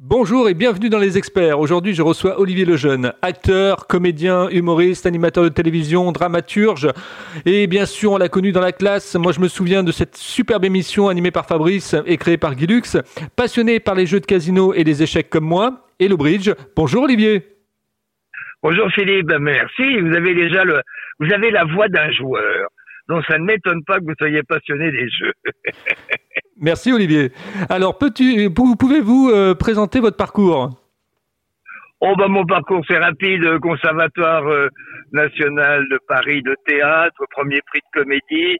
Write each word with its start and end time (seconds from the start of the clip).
Bonjour 0.00 0.48
et 0.48 0.54
bienvenue 0.54 0.90
dans 0.90 1.00
Les 1.00 1.18
Experts. 1.18 1.58
Aujourd'hui, 1.58 1.92
je 1.92 2.02
reçois 2.02 2.38
Olivier 2.38 2.64
Lejeune, 2.64 3.12
acteur, 3.20 3.88
comédien, 3.88 4.48
humoriste, 4.48 5.06
animateur 5.06 5.42
de 5.42 5.48
télévision, 5.48 6.12
dramaturge. 6.12 6.86
Et 7.44 7.66
bien 7.66 7.84
sûr, 7.84 8.12
on 8.12 8.16
l'a 8.16 8.28
connu 8.28 8.52
dans 8.52 8.60
la 8.60 8.70
classe. 8.70 9.16
Moi, 9.16 9.32
je 9.32 9.40
me 9.40 9.48
souviens 9.48 9.82
de 9.82 9.90
cette 9.90 10.16
superbe 10.16 10.64
émission 10.64 11.08
animée 11.08 11.32
par 11.32 11.46
Fabrice 11.46 11.96
et 12.06 12.16
créée 12.16 12.36
par 12.36 12.54
Guy 12.54 12.68
Lux. 12.68 12.96
Passionné 13.34 13.80
par 13.80 13.96
les 13.96 14.06
jeux 14.06 14.20
de 14.20 14.26
casino 14.26 14.72
et 14.72 14.84
les 14.84 15.02
échecs 15.02 15.30
comme 15.30 15.46
moi, 15.46 15.88
et 15.98 16.06
le 16.06 16.14
bridge. 16.14 16.52
Bonjour 16.76 17.02
Olivier. 17.02 17.42
Bonjour 18.62 18.88
Philippe, 18.92 19.32
merci. 19.40 19.98
Vous 19.98 20.14
avez 20.14 20.32
déjà 20.32 20.62
le, 20.62 20.80
vous 21.18 21.32
avez 21.32 21.50
la 21.50 21.64
voix 21.64 21.88
d'un 21.88 22.12
joueur. 22.12 22.67
Donc 23.08 23.24
ça 23.26 23.38
ne 23.38 23.44
m'étonne 23.44 23.82
pas 23.84 23.98
que 23.98 24.04
vous 24.04 24.14
soyez 24.18 24.42
passionné 24.42 24.90
des 24.90 25.08
jeux. 25.08 25.32
Merci 26.60 26.92
Olivier. 26.92 27.30
Alors, 27.70 27.96
pouvez-vous 27.98 29.30
euh, 29.30 29.54
présenter 29.54 30.00
votre 30.00 30.16
parcours? 30.16 30.70
Oh 32.00 32.14
bah 32.16 32.28
mon 32.28 32.46
parcours 32.46 32.84
c'est 32.86 32.98
rapide, 32.98 33.58
conservatoire 33.58 34.46
euh, 34.46 34.68
national 35.12 35.84
de 35.90 35.98
Paris 36.06 36.42
de 36.42 36.54
théâtre, 36.64 37.24
premier 37.30 37.60
prix 37.62 37.80
de 37.80 38.00
comédie, 38.00 38.56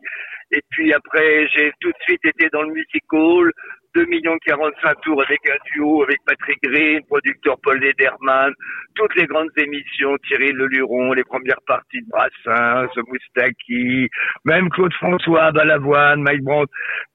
et 0.51 0.61
puis 0.71 0.93
après 0.93 1.47
j'ai 1.55 1.71
tout 1.81 1.91
de 1.91 1.99
suite 2.01 2.25
été 2.25 2.49
dans 2.53 2.63
le 2.63 2.73
musical, 2.73 3.53
2 3.95 4.05
millions 4.07 4.37
45 4.45 5.01
tours 5.03 5.23
avec 5.23 5.41
un 5.49 5.57
duo 5.73 6.03
avec 6.03 6.19
Patrick 6.27 6.59
Green, 6.63 7.01
producteur 7.09 7.57
Paul 7.63 7.79
Lederman, 7.81 8.53
toutes 8.95 9.15
les 9.17 9.27
grandes 9.27 9.51
émissions, 9.57 10.17
Thierry 10.27 10.53
Leluron, 10.53 11.13
les 11.13 11.25
premières 11.25 11.61
parties 11.67 12.03
de 12.03 12.09
Brassens, 12.09 12.91
Moustaki, 13.07 14.09
même 14.45 14.69
Claude 14.71 14.93
François, 14.95 15.53
Balavoine, 15.53 16.23
Mike 16.23 16.43
Brandt. 16.43 16.73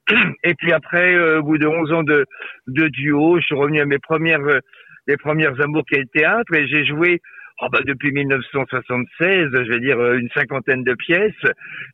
Et 0.44 0.54
puis 0.54 0.72
après, 0.72 1.14
euh, 1.14 1.40
au 1.40 1.44
bout 1.44 1.58
de 1.58 1.66
11 1.66 1.92
ans 1.92 2.02
de, 2.02 2.24
de 2.66 2.88
duo, 2.88 3.38
je 3.38 3.46
suis 3.46 3.54
revenu 3.54 3.80
à 3.80 3.86
mes 3.86 3.98
premières, 3.98 4.40
euh, 4.40 4.60
les 5.06 5.16
premières 5.16 5.60
amours 5.60 5.84
qui 5.88 5.96
est 5.96 6.00
le 6.00 6.20
théâtre 6.20 6.54
et 6.54 6.66
j'ai 6.66 6.84
joué 6.84 7.20
Oh 7.60 7.68
bah 7.70 7.78
depuis 7.86 8.10
1976, 8.10 9.48
je 9.52 9.58
vais 9.70 9.78
dire 9.78 10.00
euh, 10.00 10.18
une 10.18 10.28
cinquantaine 10.30 10.82
de 10.82 10.94
pièces. 10.94 11.32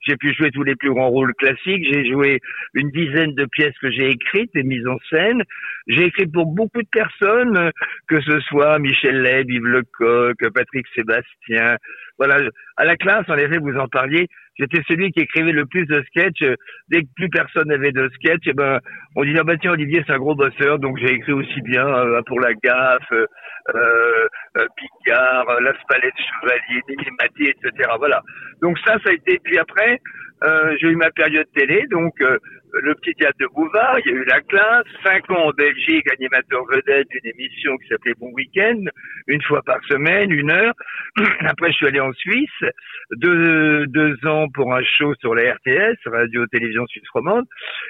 J'ai 0.07 0.17
pu 0.17 0.33
jouer 0.33 0.51
tous 0.51 0.63
les 0.63 0.75
plus 0.75 0.91
grands 0.91 1.11
rôles 1.11 1.35
classiques. 1.35 1.85
J'ai 1.93 2.11
joué 2.11 2.41
une 2.73 2.91
dizaine 2.91 3.35
de 3.35 3.45
pièces 3.45 3.77
que 3.83 3.91
j'ai 3.91 4.09
écrites 4.09 4.51
et 4.55 4.63
mises 4.63 4.87
en 4.87 4.97
scène. 5.11 5.43
J'ai 5.87 6.05
écrit 6.05 6.27
pour 6.27 6.47
beaucoup 6.47 6.81
de 6.81 6.89
personnes, 6.91 7.73
que 8.09 8.23
ce 8.23 8.41
soit 8.41 8.79
Michel 8.79 9.21
Leb, 9.21 9.51
Yves 9.51 9.67
Lecoq, 9.67 10.49
Patrick 10.55 10.87
Sébastien. 10.95 11.77
Voilà, 12.17 12.39
à 12.79 12.87
la 12.87 12.97
classe, 12.97 13.29
en 13.29 13.37
effet, 13.37 13.59
vous 13.59 13.77
en 13.77 13.89
parliez. 13.89 14.29
J'étais 14.61 14.83
celui 14.87 15.11
qui 15.11 15.21
écrivait 15.21 15.53
le 15.53 15.65
plus 15.65 15.87
de 15.87 16.03
sketchs. 16.09 16.45
Dès 16.89 17.03
que 17.03 17.09
plus 17.17 17.31
personne 17.31 17.69
n'avait 17.69 17.93
de 17.93 18.11
sketch, 18.15 18.43
eh 18.47 18.53
ben, 18.53 18.79
on 19.17 19.25
disait, 19.25 19.39
ah 19.41 19.45
bah 19.45 19.57
tiens, 19.59 19.73
Olivier, 19.73 20.05
c'est 20.07 20.13
un 20.13 20.19
gros 20.19 20.35
bosseur, 20.35 20.79
donc 20.79 20.99
j'ai 20.99 21.13
écrit 21.15 21.33
aussi 21.33 21.63
bien 21.63 21.87
euh, 21.87 22.21
pour 22.27 22.39
la 22.41 22.53
gaffe, 22.53 23.13
euh, 23.13 23.27
euh, 23.75 24.67
Picard, 24.77 25.47
La 25.63 25.73
Spalette 25.81 26.15
Chevalier, 26.17 26.83
Mati, 27.19 27.45
etc. 27.45 27.91
Voilà. 27.99 28.23
Donc 28.61 28.79
ça, 28.81 28.99
ça 29.03 29.11
a 29.11 29.13
été, 29.15 29.41
puis 29.43 29.59
après, 29.59 29.99
euh, 30.45 30.77
j'ai 30.81 30.89
eu 30.89 30.97
ma 30.97 31.11
période 31.11 31.47
télé, 31.55 31.87
donc 31.91 32.21
euh, 32.21 32.39
le 32.73 32.95
petit 32.95 33.15
théâtre 33.15 33.39
de 33.39 33.47
Bouvard, 33.47 33.99
il 34.05 34.11
y 34.11 34.15
a 34.15 34.19
eu 34.19 34.25
la 34.25 34.41
classe, 34.41 34.85
cinq 35.05 35.31
ans 35.31 35.49
en 35.49 35.51
Belgique, 35.51 36.11
animateur 36.13 36.65
vedette 36.71 37.09
d'une 37.09 37.31
émission 37.33 37.77
qui 37.79 37.89
s'appelait 37.89 38.15
Bon 38.19 38.31
Week-end, 38.33 38.85
une 39.27 39.43
fois 39.43 39.63
par 39.63 39.79
semaine, 39.89 40.31
une 40.31 40.51
heure. 40.51 40.75
Après, 41.41 41.71
je 41.71 41.77
suis 41.77 41.87
allé 41.87 42.01
en 42.01 42.13
Suisse, 42.13 42.65
deux, 43.13 43.87
deux 43.87 44.17
ans 44.27 44.49
pour 44.55 44.75
un 44.75 44.83
show 44.83 45.15
sur 45.21 45.35
la 45.35 45.55
RTS, 45.55 45.99
Radio 46.07 46.47
Télévision 46.47 46.87
Suisse 46.87 47.09
Romande. 47.13 47.47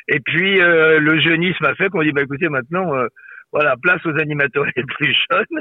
Et 0.09 0.21
puis, 0.21 0.61
euh, 0.61 0.99
le 1.01 1.21
jeunisme 1.21 1.65
a 1.65 1.75
fait 1.75 1.89
qu'on 1.89 2.03
dit, 2.03 2.13
bah 2.13 2.23
écoutez, 2.23 2.49
maintenant, 2.49 2.93
voilà, 3.53 3.77
place 3.83 4.05
aux 4.07 4.17
animateurs 4.19 4.67
les 4.77 4.85
plus 4.85 5.15
jeunes. 5.31 5.61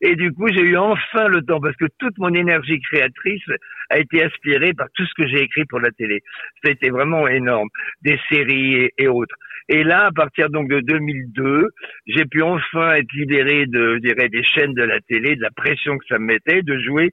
Et 0.00 0.16
du 0.16 0.32
coup, 0.32 0.48
j'ai 0.48 0.62
eu 0.62 0.76
enfin 0.76 1.28
le 1.28 1.42
temps 1.42 1.60
parce 1.60 1.76
que 1.76 1.86
toute 1.98 2.16
mon 2.18 2.32
énergie 2.34 2.80
créatrice 2.80 3.44
a 3.90 3.98
été 3.98 4.22
aspirée 4.22 4.72
par 4.72 4.88
tout 4.94 5.04
ce 5.04 5.14
que 5.16 5.28
j'ai 5.28 5.42
écrit 5.42 5.64
pour 5.64 5.80
la 5.80 5.90
télé. 5.90 6.20
C'était 6.62 6.90
vraiment 6.90 7.26
énorme, 7.28 7.68
des 8.02 8.18
séries 8.30 8.90
et, 8.96 9.08
autres. 9.08 9.34
Et 9.68 9.84
là, 9.84 10.06
à 10.06 10.12
partir 10.12 10.50
donc 10.50 10.68
de 10.68 10.80
2002, 10.80 11.68
j'ai 12.06 12.24
pu 12.24 12.42
enfin 12.42 12.94
être 12.94 13.12
libéré 13.12 13.66
de, 13.66 13.94
je 13.96 14.00
dirais, 14.00 14.28
des 14.28 14.42
chaînes 14.42 14.74
de 14.74 14.82
la 14.82 15.00
télé, 15.00 15.36
de 15.36 15.42
la 15.42 15.50
pression 15.50 15.96
que 15.98 16.04
ça 16.08 16.18
me 16.18 16.26
mettait, 16.26 16.62
de 16.62 16.78
jouer 16.78 17.10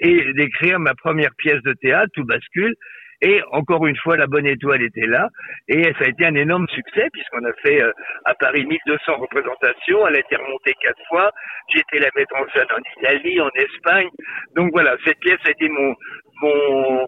et 0.00 0.32
d'écrire 0.34 0.78
ma 0.78 0.94
première 0.94 1.34
pièce 1.36 1.62
de 1.62 1.72
théâtre, 1.72 2.10
Tout 2.14 2.24
bascule, 2.24 2.74
et 3.20 3.42
encore 3.50 3.86
une 3.86 3.96
fois, 3.96 4.16
la 4.16 4.26
bonne 4.26 4.46
étoile 4.46 4.82
était 4.82 5.06
là. 5.06 5.28
Et 5.68 5.82
ça 5.82 6.04
a 6.04 6.08
été 6.08 6.24
un 6.24 6.34
énorme 6.34 6.68
succès 6.68 7.08
puisqu'on 7.12 7.44
a 7.44 7.52
fait 7.64 7.82
euh, 7.82 7.92
à 8.24 8.34
Paris 8.34 8.64
1200 8.64 9.16
représentations. 9.16 10.06
Elle 10.06 10.16
a 10.16 10.20
été 10.20 10.36
remontée 10.36 10.74
quatre 10.80 11.02
fois. 11.08 11.30
J'ai 11.72 11.80
été 11.80 11.98
la 11.98 12.10
mettre 12.14 12.34
en 12.36 12.48
scène 12.52 12.68
en 12.70 13.00
Italie, 13.00 13.40
en 13.40 13.50
Espagne. 13.56 14.08
Donc 14.54 14.70
voilà, 14.72 14.96
cette 15.04 15.18
pièce 15.18 15.40
a 15.46 15.50
été 15.50 15.68
mon... 15.68 15.94
mon... 16.42 17.06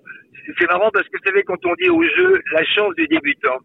C'est 0.58 0.68
marrant 0.68 0.90
parce 0.92 1.06
que 1.06 1.16
vous 1.16 1.24
savez, 1.24 1.42
quand 1.44 1.64
on 1.64 1.74
dit 1.74 1.90
au 1.90 2.02
jeu 2.02 2.42
la 2.52 2.64
chance 2.64 2.94
du 2.96 3.06
débutant, 3.06 3.58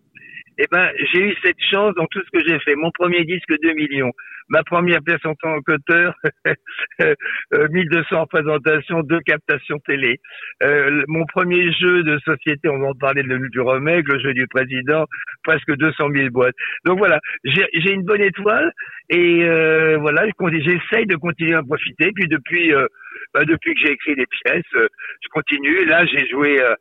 eh 0.57 0.65
ben, 0.71 0.89
j'ai 1.11 1.21
eu 1.21 1.35
cette 1.43 1.61
chance 1.71 1.93
dans 1.95 2.05
tout 2.07 2.21
ce 2.21 2.37
que 2.37 2.47
j'ai 2.47 2.59
fait. 2.59 2.75
Mon 2.75 2.91
premier 2.91 3.23
disque, 3.25 3.53
2 3.61 3.73
millions. 3.73 4.11
Ma 4.47 4.63
première 4.63 5.01
pièce 5.01 5.25
en 5.25 5.33
tant 5.35 5.59
qu'auteur, 5.61 6.13
1200 7.51 8.21
représentations, 8.21 9.01
deux 9.01 9.19
captations 9.21 9.79
télé. 9.79 10.19
Euh, 10.61 11.03
mon 11.07 11.25
premier 11.25 11.71
jeu 11.73 12.03
de 12.03 12.19
société, 12.19 12.69
on 12.69 12.83
en 12.83 12.93
parler 12.93 13.23
de, 13.23 13.37
du 13.49 13.59
remake, 13.61 14.07
le 14.07 14.19
jeu 14.19 14.33
du 14.33 14.47
président, 14.47 15.05
presque 15.43 15.75
200 15.75 16.09
000 16.13 16.29
boîtes. 16.29 16.55
Donc 16.85 16.99
voilà, 16.99 17.19
j'ai 17.43 17.91
une 17.91 18.03
bonne 18.03 18.21
étoile 18.21 18.71
et 19.09 19.43
euh, 19.43 19.97
voilà, 19.97 20.25
j'essaye 20.27 21.07
de 21.07 21.15
continuer 21.15 21.55
à 21.55 21.63
profiter. 21.63 22.11
Puis 22.13 22.27
depuis, 22.27 22.71
euh, 22.71 22.85
bah, 23.33 23.45
depuis 23.45 23.73
que 23.73 23.79
j'ai 23.83 23.93
écrit 23.93 24.15
des 24.15 24.27
pièces, 24.27 24.63
euh, 24.75 24.87
je 25.23 25.29
continue. 25.29 25.85
Là, 25.85 26.05
j'ai 26.05 26.27
joué 26.27 26.61
euh, 26.61 26.75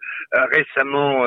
récemment 0.53 1.27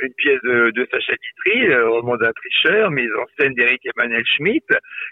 une 0.00 0.14
pièce 0.14 0.40
de, 0.42 0.70
de 0.70 0.88
Sacha 0.90 1.14
Guitry, 1.14 1.66
le 1.66 1.88
roman 1.88 2.16
d'un 2.16 2.32
tricheur, 2.32 2.90
mise 2.90 3.10
en 3.20 3.24
scène 3.38 3.54
d'Éric 3.54 3.80
Emmanuel 3.86 4.24
Schmitt, 4.36 4.64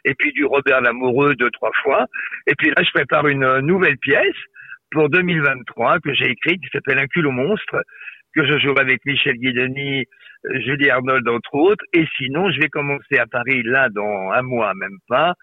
et 0.05 0.15
puis 0.15 0.33
du 0.33 0.45
Robert 0.45 0.81
Lamoureux 0.81 1.35
deux, 1.35 1.51
trois 1.51 1.73
fois. 1.83 2.07
Et 2.47 2.55
puis 2.57 2.69
là, 2.69 2.83
je 2.83 2.91
prépare 2.93 3.27
une 3.27 3.61
nouvelle 3.61 3.99
pièce 3.99 4.37
pour 4.91 5.09
2023 5.09 6.01
que 6.01 6.15
j'ai 6.15 6.31
écrite 6.31 6.61
qui 6.61 6.69
s'appelle 6.73 6.99
Un 6.99 7.07
cul 7.07 7.25
au 7.25 7.33
monstre, 7.33 7.83
que 8.35 8.47
je 8.47 8.59
jouerai 8.59 8.83
avec 8.83 9.05
Michel 9.05 9.37
Guidoni, 9.37 10.05
Julie 10.65 10.91
Arnold 10.91 11.29
entre 11.29 11.55
autres. 11.55 11.85
Et 11.93 12.07
sinon, 12.17 12.51
je 12.51 12.61
vais 12.61 12.69
commencer 12.69 13.19
à 13.19 13.27
Paris 13.27 13.63
là 13.65 13.89
dans 13.89 14.31
un 14.33 14.43
mois, 14.43 14.73
même 14.75 14.99
pas, 15.09 15.35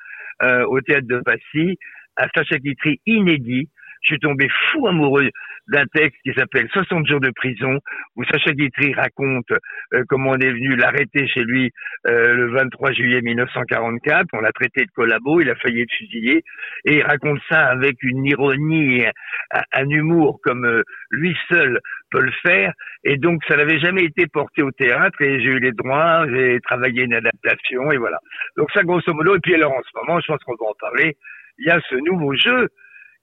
euh, 0.43 0.65
au 0.65 0.79
théâtre 0.81 1.07
de 1.07 1.19
Passy, 1.19 1.77
à 2.15 2.27
Sacha 2.35 2.57
Guitry 2.57 3.01
inédit, 3.05 3.69
je 4.03 4.13
suis 4.13 4.19
tombé 4.19 4.47
fou 4.71 4.87
amoureux 4.87 5.29
d'un 5.67 5.85
texte 5.93 6.19
qui 6.23 6.33
s'appelle 6.33 6.67
60 6.71 7.07
jours 7.07 7.21
de 7.21 7.31
prison, 7.31 7.79
où 8.15 8.23
Sacha 8.25 8.51
Guitry 8.51 8.93
raconte 8.93 9.49
euh, 9.93 10.03
comment 10.09 10.31
on 10.31 10.37
est 10.37 10.51
venu 10.51 10.75
l'arrêter 10.75 11.25
chez 11.27 11.43
lui 11.43 11.71
euh, 12.07 12.33
le 12.33 12.51
23 12.51 12.91
juillet 12.91 13.21
1944. 13.21 14.27
On 14.33 14.41
l'a 14.41 14.51
traité 14.51 14.85
de 14.85 14.91
collabo, 14.91 15.39
il 15.39 15.49
a 15.49 15.55
failli 15.55 15.81
être 15.81 15.93
fusillé, 15.97 16.43
et 16.85 16.97
il 16.97 17.03
raconte 17.03 17.39
ça 17.49 17.65
avec 17.67 18.03
une 18.03 18.25
ironie, 18.25 19.05
un, 19.51 19.61
un 19.71 19.89
humour 19.89 20.39
comme 20.43 20.65
euh, 20.65 20.83
lui 21.11 21.35
seul 21.49 21.79
peut 22.11 22.21
le 22.21 22.33
faire. 22.43 22.73
Et 23.05 23.15
donc, 23.17 23.41
ça 23.47 23.55
n'avait 23.55 23.79
jamais 23.79 24.03
été 24.03 24.27
porté 24.27 24.63
au 24.63 24.71
théâtre, 24.71 25.21
et 25.21 25.39
j'ai 25.39 25.49
eu 25.49 25.59
les 25.59 25.71
droits, 25.71 26.25
j'ai 26.29 26.59
travaillé 26.61 27.03
une 27.03 27.13
adaptation, 27.13 27.89
et 27.91 27.97
voilà. 27.97 28.19
Donc 28.57 28.69
ça, 28.71 28.83
grosso 28.83 29.13
modo. 29.13 29.35
Et 29.35 29.39
puis 29.39 29.55
alors, 29.55 29.71
en 29.71 29.81
ce 29.81 29.97
moment, 29.97 30.19
je 30.19 30.27
pense 30.27 30.43
qu'on 30.43 30.55
va 30.55 30.71
en 30.71 30.75
parler. 30.79 31.15
Il 31.59 31.67
y 31.67 31.69
a 31.69 31.79
ce 31.89 31.95
nouveau 31.95 32.35
jeu 32.35 32.67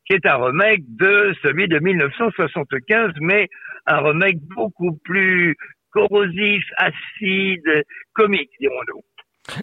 qui 0.07 0.15
est 0.15 0.27
un 0.27 0.37
remake 0.37 0.83
de 0.89 1.35
celui 1.43 1.69
de 1.69 1.79
1975, 1.79 3.13
mais 3.21 3.49
un 3.87 3.99
remake 3.99 4.39
beaucoup 4.55 4.97
plus 5.05 5.57
corrosif, 5.93 6.65
acide, 6.79 7.85
comique, 8.15 8.51
dirons-nous. 8.61 9.03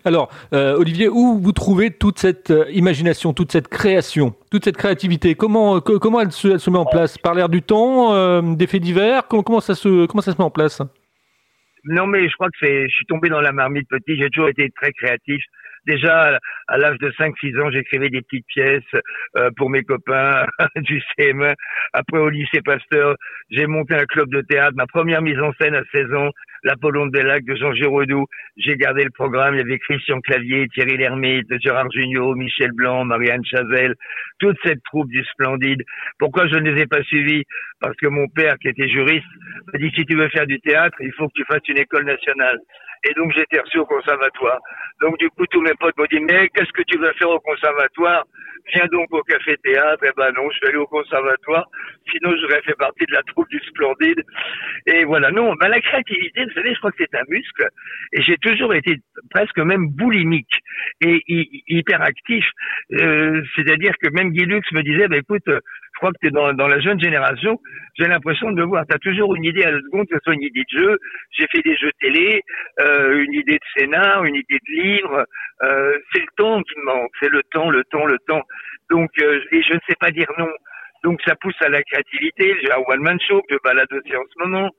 Alors, 0.04 0.30
euh, 0.54 0.76
Olivier, 0.76 1.08
où 1.08 1.40
vous 1.40 1.52
trouvez 1.52 1.92
toute 1.92 2.20
cette 2.20 2.52
euh, 2.52 2.66
imagination, 2.72 3.34
toute 3.34 3.52
cette 3.52 3.68
création, 3.68 4.36
toute 4.52 4.66
cette 4.66 4.76
créativité? 4.78 5.36
Comment, 5.36 5.80
comment 5.80 6.20
elle 6.20 6.32
se, 6.32 6.70
met 6.70 6.78
en 6.78 6.86
place? 6.86 7.18
Par 7.18 7.36
l'air 7.36 7.48
du 7.48 7.62
temps, 7.62 8.14
euh, 8.14 8.42
des 8.56 8.68
faits 8.68 8.82
divers? 8.82 9.28
Comment, 9.28 9.62
ça 9.62 9.76
se, 9.76 10.06
comment 10.08 10.22
ça 10.22 10.34
se 10.34 10.38
met 10.38 10.44
en 10.44 10.50
place? 10.50 10.82
Non, 11.86 12.06
mais 12.06 12.28
je 12.28 12.34
crois 12.34 12.50
que 12.50 12.58
je 12.62 12.94
suis 12.94 13.06
tombé 13.06 13.30
dans 13.30 13.40
la 13.40 13.54
marmite 13.54 13.88
petit. 13.88 14.18
J'ai 14.18 14.30
toujours 14.30 14.50
été 14.50 14.70
très 14.82 14.92
créatif. 14.92 15.42
Déjà, 15.88 16.38
à 16.68 16.78
l'âge 16.78 16.98
de 17.00 17.10
5-6 17.12 17.62
ans, 17.62 17.72
j'écrivais 17.72 18.10
des 18.10 18.22
petites 18.22 18.46
pièces 18.48 18.84
euh, 19.38 19.50
pour 19.56 19.70
mes 19.70 19.84
copains 19.84 20.46
du 20.76 21.02
CM1. 21.18 21.56
Après, 21.94 22.20
au 22.20 22.30
lycée 22.30 22.62
Pasteur, 22.62 23.16
j'ai 23.50 23.68
monté 23.68 23.96
un 23.96 24.06
club 24.06 24.30
de 24.30 24.42
théâtre. 24.42 24.76
Ma 24.76 24.86
première 24.86 25.22
mise 25.22 25.40
en 25.40 25.54
scène 25.54 25.76
à 25.76 25.84
16 25.94 26.14
ans, 26.14 26.32
l'Apollon 26.64 27.08
des 27.08 27.24
Lacs 27.24 27.46
de 27.46 27.56
Jean 27.56 27.74
Giraudoux. 27.74 28.26
J'ai 28.58 28.76
gardé 28.76 29.04
le 29.04 29.10
programme. 29.12 29.56
Il 29.56 29.58
y 29.60 29.62
avait 29.62 29.80
Christian 29.80 30.20
Clavier, 30.22 30.68
Thierry 30.70 30.98
Lhermitte, 30.98 31.48
Gérard 31.62 31.92
Jugnot, 31.92 32.36
Michel 32.36 32.72
Blanc, 32.72 33.06
Marianne 33.06 33.46
Chazelle, 33.46 33.96
toute 34.40 34.58
cette 34.64 34.84
troupe 34.84 35.10
du 35.10 35.24
Splendide. 35.26 35.84
Pourquoi 36.20 36.48
je 36.48 36.56
ne 36.56 36.72
les 36.72 36.82
ai 36.82 36.88
pas 36.88 37.04
suivis? 37.04 37.44
Parce 37.80 37.96
que 37.98 38.08
mon 38.08 38.28
père, 38.28 38.58
qui 38.60 38.70
était 38.70 38.90
juriste, 38.90 39.28
m'a 39.72 39.80
dit 39.80 39.92
si 39.96 40.06
tu 40.06 40.16
veux 40.16 40.30
faire 40.30 40.48
du 40.48 40.60
théâtre, 40.60 40.98
il 41.00 41.14
faut 41.14 41.28
que 41.28 41.34
tu 41.36 41.46
fasses 41.46 41.68
une 41.68 41.78
école 41.80 42.06
nationale. 42.06 42.60
Et 43.08 43.14
donc 43.14 43.32
j'étais 43.36 43.60
reçu 43.60 43.78
au 43.78 43.86
conservatoire. 43.86 44.60
Donc 45.02 45.18
du 45.20 45.30
coup, 45.30 45.46
tous 45.48 45.62
mes 45.62 45.74
potes 45.80 45.96
m'ont 45.98 46.08
dit, 46.10 46.20
mais 46.20 46.50
qu'est-ce 46.50 46.72
que 46.74 46.84
tu 46.88 46.98
vas 46.98 47.14
faire 47.14 47.30
au 47.30 47.40
conservatoire? 47.40 48.26
Viens 48.74 48.88
donc 48.92 49.08
au 49.12 49.22
café 49.24 49.56
théâtre. 49.64 50.04
Eh 50.04 50.12
ben 50.18 50.32
non, 50.36 50.50
je 50.50 50.60
vais 50.62 50.70
aller 50.70 50.78
au 50.78 50.88
conservatoire. 50.88 51.66
Sinon, 52.12 52.36
j'aurais 52.42 52.62
fait 52.64 52.76
partie 52.78 53.06
de 53.06 53.14
la 53.14 53.24
troupe 53.24 53.48
du 53.50 53.60
Splendide. 53.60 54.22
Et 54.90 55.04
voilà, 55.04 55.32
non, 55.32 55.54
ben, 55.56 55.68
la 55.68 55.82
créativité, 55.82 56.46
vous 56.46 56.52
savez, 56.52 56.74
je 56.74 56.80
crois 56.80 56.92
que 56.92 56.98
c'est 57.00 57.18
un 57.18 57.24
muscle. 57.28 57.68
Et 58.14 58.22
j'ai 58.22 58.38
toujours 58.38 58.74
été 58.74 58.96
presque 59.30 59.60
même 59.60 59.88
boulimique 59.90 60.62
et 61.02 61.22
hyperactif. 61.68 62.46
Euh, 62.94 63.42
C'est-à-dire 63.56 63.94
que 64.02 64.10
même 64.14 64.32
Guy 64.32 64.46
Lux 64.46 64.72
me 64.72 64.82
disait, 64.84 65.10
ben, 65.10 65.20
écoute, 65.20 65.44
je 65.98 66.00
crois 66.00 66.12
que 66.12 66.28
tu 66.28 66.32
dans, 66.32 66.54
dans, 66.54 66.68
la 66.68 66.80
jeune 66.80 67.02
génération, 67.02 67.60
j'ai 67.98 68.08
l'impression 68.08 68.52
de 68.52 68.64
voir, 68.64 68.86
tu 68.88 68.96
as 68.96 69.00
toujours 69.00 69.36
une 69.36 69.44
idée 69.44 69.64
à 69.64 69.72
la 69.72 69.80
seconde, 69.82 70.08
que 70.08 70.16
ce 70.16 70.22
soit 70.24 70.36
une 70.36 70.44
idée 70.44 70.64
de 70.72 70.80
jeu, 70.80 71.00
j'ai 71.32 71.48
fait 71.52 71.62
des 71.64 71.76
jeux 71.76 71.92
télé, 72.00 72.44
euh, 72.80 73.24
une 73.24 73.34
idée 73.34 73.56
de 73.56 73.66
scénar, 73.76 74.24
une 74.24 74.36
idée 74.36 74.60
de 74.68 74.82
livre, 74.84 75.26
euh, 75.64 75.98
c'est 76.14 76.22
le 76.22 76.28
temps 76.38 76.62
qui 76.62 76.80
me 76.80 76.86
manque, 76.86 77.12
c'est 77.20 77.30
le 77.30 77.42
temps, 77.52 77.72
le 77.72 77.84
temps, 77.86 78.06
le 78.06 78.20
temps. 78.28 78.44
Donc, 78.92 79.10
euh, 79.22 79.42
et 79.52 79.62
je 79.64 79.74
ne 79.74 79.80
sais 79.90 79.96
pas 80.00 80.12
dire 80.12 80.28
non. 80.38 80.50
Donc 81.04 81.20
ça 81.26 81.36
pousse 81.36 81.60
à 81.62 81.70
la 81.70 81.82
créativité. 81.84 82.56
J'ai 82.62 82.72
un 82.72 82.82
one-man 82.88 83.20
show 83.28 83.42
que 83.48 83.56
je 83.56 83.60
balade 83.64 83.92
aussi 83.92 84.16
en 84.16 84.24
ce 84.34 84.44
moment 84.48 84.70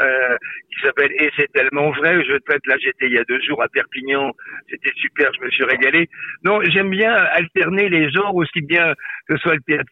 euh, 0.00 0.36
qui 0.70 0.86
s'appelle 0.86 1.12
Et 1.12 1.30
c'est 1.36 1.50
tellement 1.52 1.90
vrai. 1.90 2.24
Je 2.24 2.36
traite 2.38 2.66
là, 2.66 2.76
j'étais 2.78 3.06
il 3.06 3.12
y 3.12 3.18
a 3.18 3.24
deux 3.24 3.40
jours 3.40 3.62
à 3.62 3.68
Perpignan. 3.68 4.32
C'était 4.70 4.92
super, 4.96 5.30
je 5.34 5.44
me 5.44 5.50
suis 5.50 5.64
régalé. 5.64 6.08
Non, 6.44 6.60
j'aime 6.64 6.90
bien 6.90 7.12
alterner 7.12 7.88
les 7.88 8.10
genres 8.10 8.34
aussi 8.34 8.60
bien 8.60 8.94
que 9.28 9.36
ce 9.36 9.42
soit 9.42 9.54
le 9.54 9.62
théâtre 9.62 9.90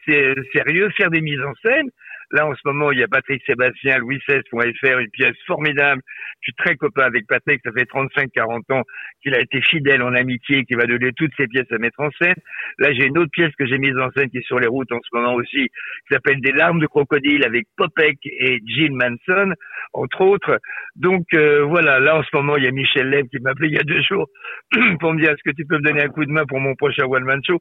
sérieux, 0.52 0.90
faire 0.96 1.10
des 1.10 1.20
mises 1.20 1.42
en 1.42 1.54
scène, 1.64 1.88
Là, 2.32 2.46
en 2.46 2.54
ce 2.54 2.60
moment, 2.64 2.90
il 2.92 2.98
y 2.98 3.02
a 3.02 3.08
Patrick 3.08 3.42
Sébastien, 3.46 3.98
Louis16.fr, 3.98 4.98
une 4.98 5.10
pièce 5.10 5.36
formidable. 5.46 6.02
Je 6.40 6.50
suis 6.50 6.54
très 6.54 6.76
copain 6.76 7.02
avec 7.02 7.26
Patrick, 7.26 7.60
ça 7.64 7.72
fait 7.72 7.88
35-40 7.88 8.72
ans 8.72 8.82
qu'il 9.22 9.34
a 9.34 9.40
été 9.40 9.60
fidèle 9.62 10.02
en 10.02 10.14
amitié, 10.14 10.64
qui 10.64 10.74
va 10.74 10.86
donner 10.86 11.12
toutes 11.12 11.32
ses 11.36 11.46
pièces 11.46 11.70
à 11.70 11.78
mettre 11.78 12.00
en 12.00 12.10
scène. 12.20 12.34
Là, 12.78 12.92
j'ai 12.92 13.06
une 13.06 13.18
autre 13.18 13.30
pièce 13.30 13.52
que 13.58 13.66
j'ai 13.66 13.78
mise 13.78 13.96
en 13.98 14.10
scène 14.16 14.30
qui 14.30 14.38
est 14.38 14.46
sur 14.46 14.58
les 14.58 14.66
routes 14.66 14.90
en 14.92 15.00
ce 15.00 15.16
moment 15.16 15.34
aussi, 15.34 15.68
qui 15.68 16.14
s'appelle 16.14 16.40
Des 16.40 16.52
larmes 16.52 16.80
de 16.80 16.86
crocodile 16.86 17.44
avec 17.44 17.66
Popek 17.76 18.18
et 18.24 18.60
Jill 18.66 18.92
Manson, 18.92 19.52
entre 19.92 20.20
autres. 20.22 20.58
Donc, 20.96 21.26
euh, 21.34 21.62
voilà, 21.62 22.00
là, 22.00 22.16
en 22.18 22.22
ce 22.22 22.34
moment, 22.34 22.56
il 22.56 22.64
y 22.64 22.68
a 22.68 22.72
Michel 22.72 23.08
Leb 23.08 23.28
qui 23.28 23.38
m'a 23.40 23.50
appelé 23.50 23.68
il 23.68 23.74
y 23.74 23.78
a 23.78 23.82
deux 23.82 24.02
jours 24.02 24.28
pour 25.00 25.12
me 25.12 25.20
dire 25.20 25.30
est-ce 25.30 25.50
que 25.50 25.54
tu 25.54 25.64
peux 25.66 25.76
me 25.76 25.82
donner 25.82 26.02
un 26.02 26.08
coup 26.08 26.24
de 26.24 26.30
main 26.30 26.44
pour 26.46 26.60
mon 26.60 26.74
prochain 26.74 27.04
One 27.04 27.24
Man 27.24 27.40
Show? 27.46 27.58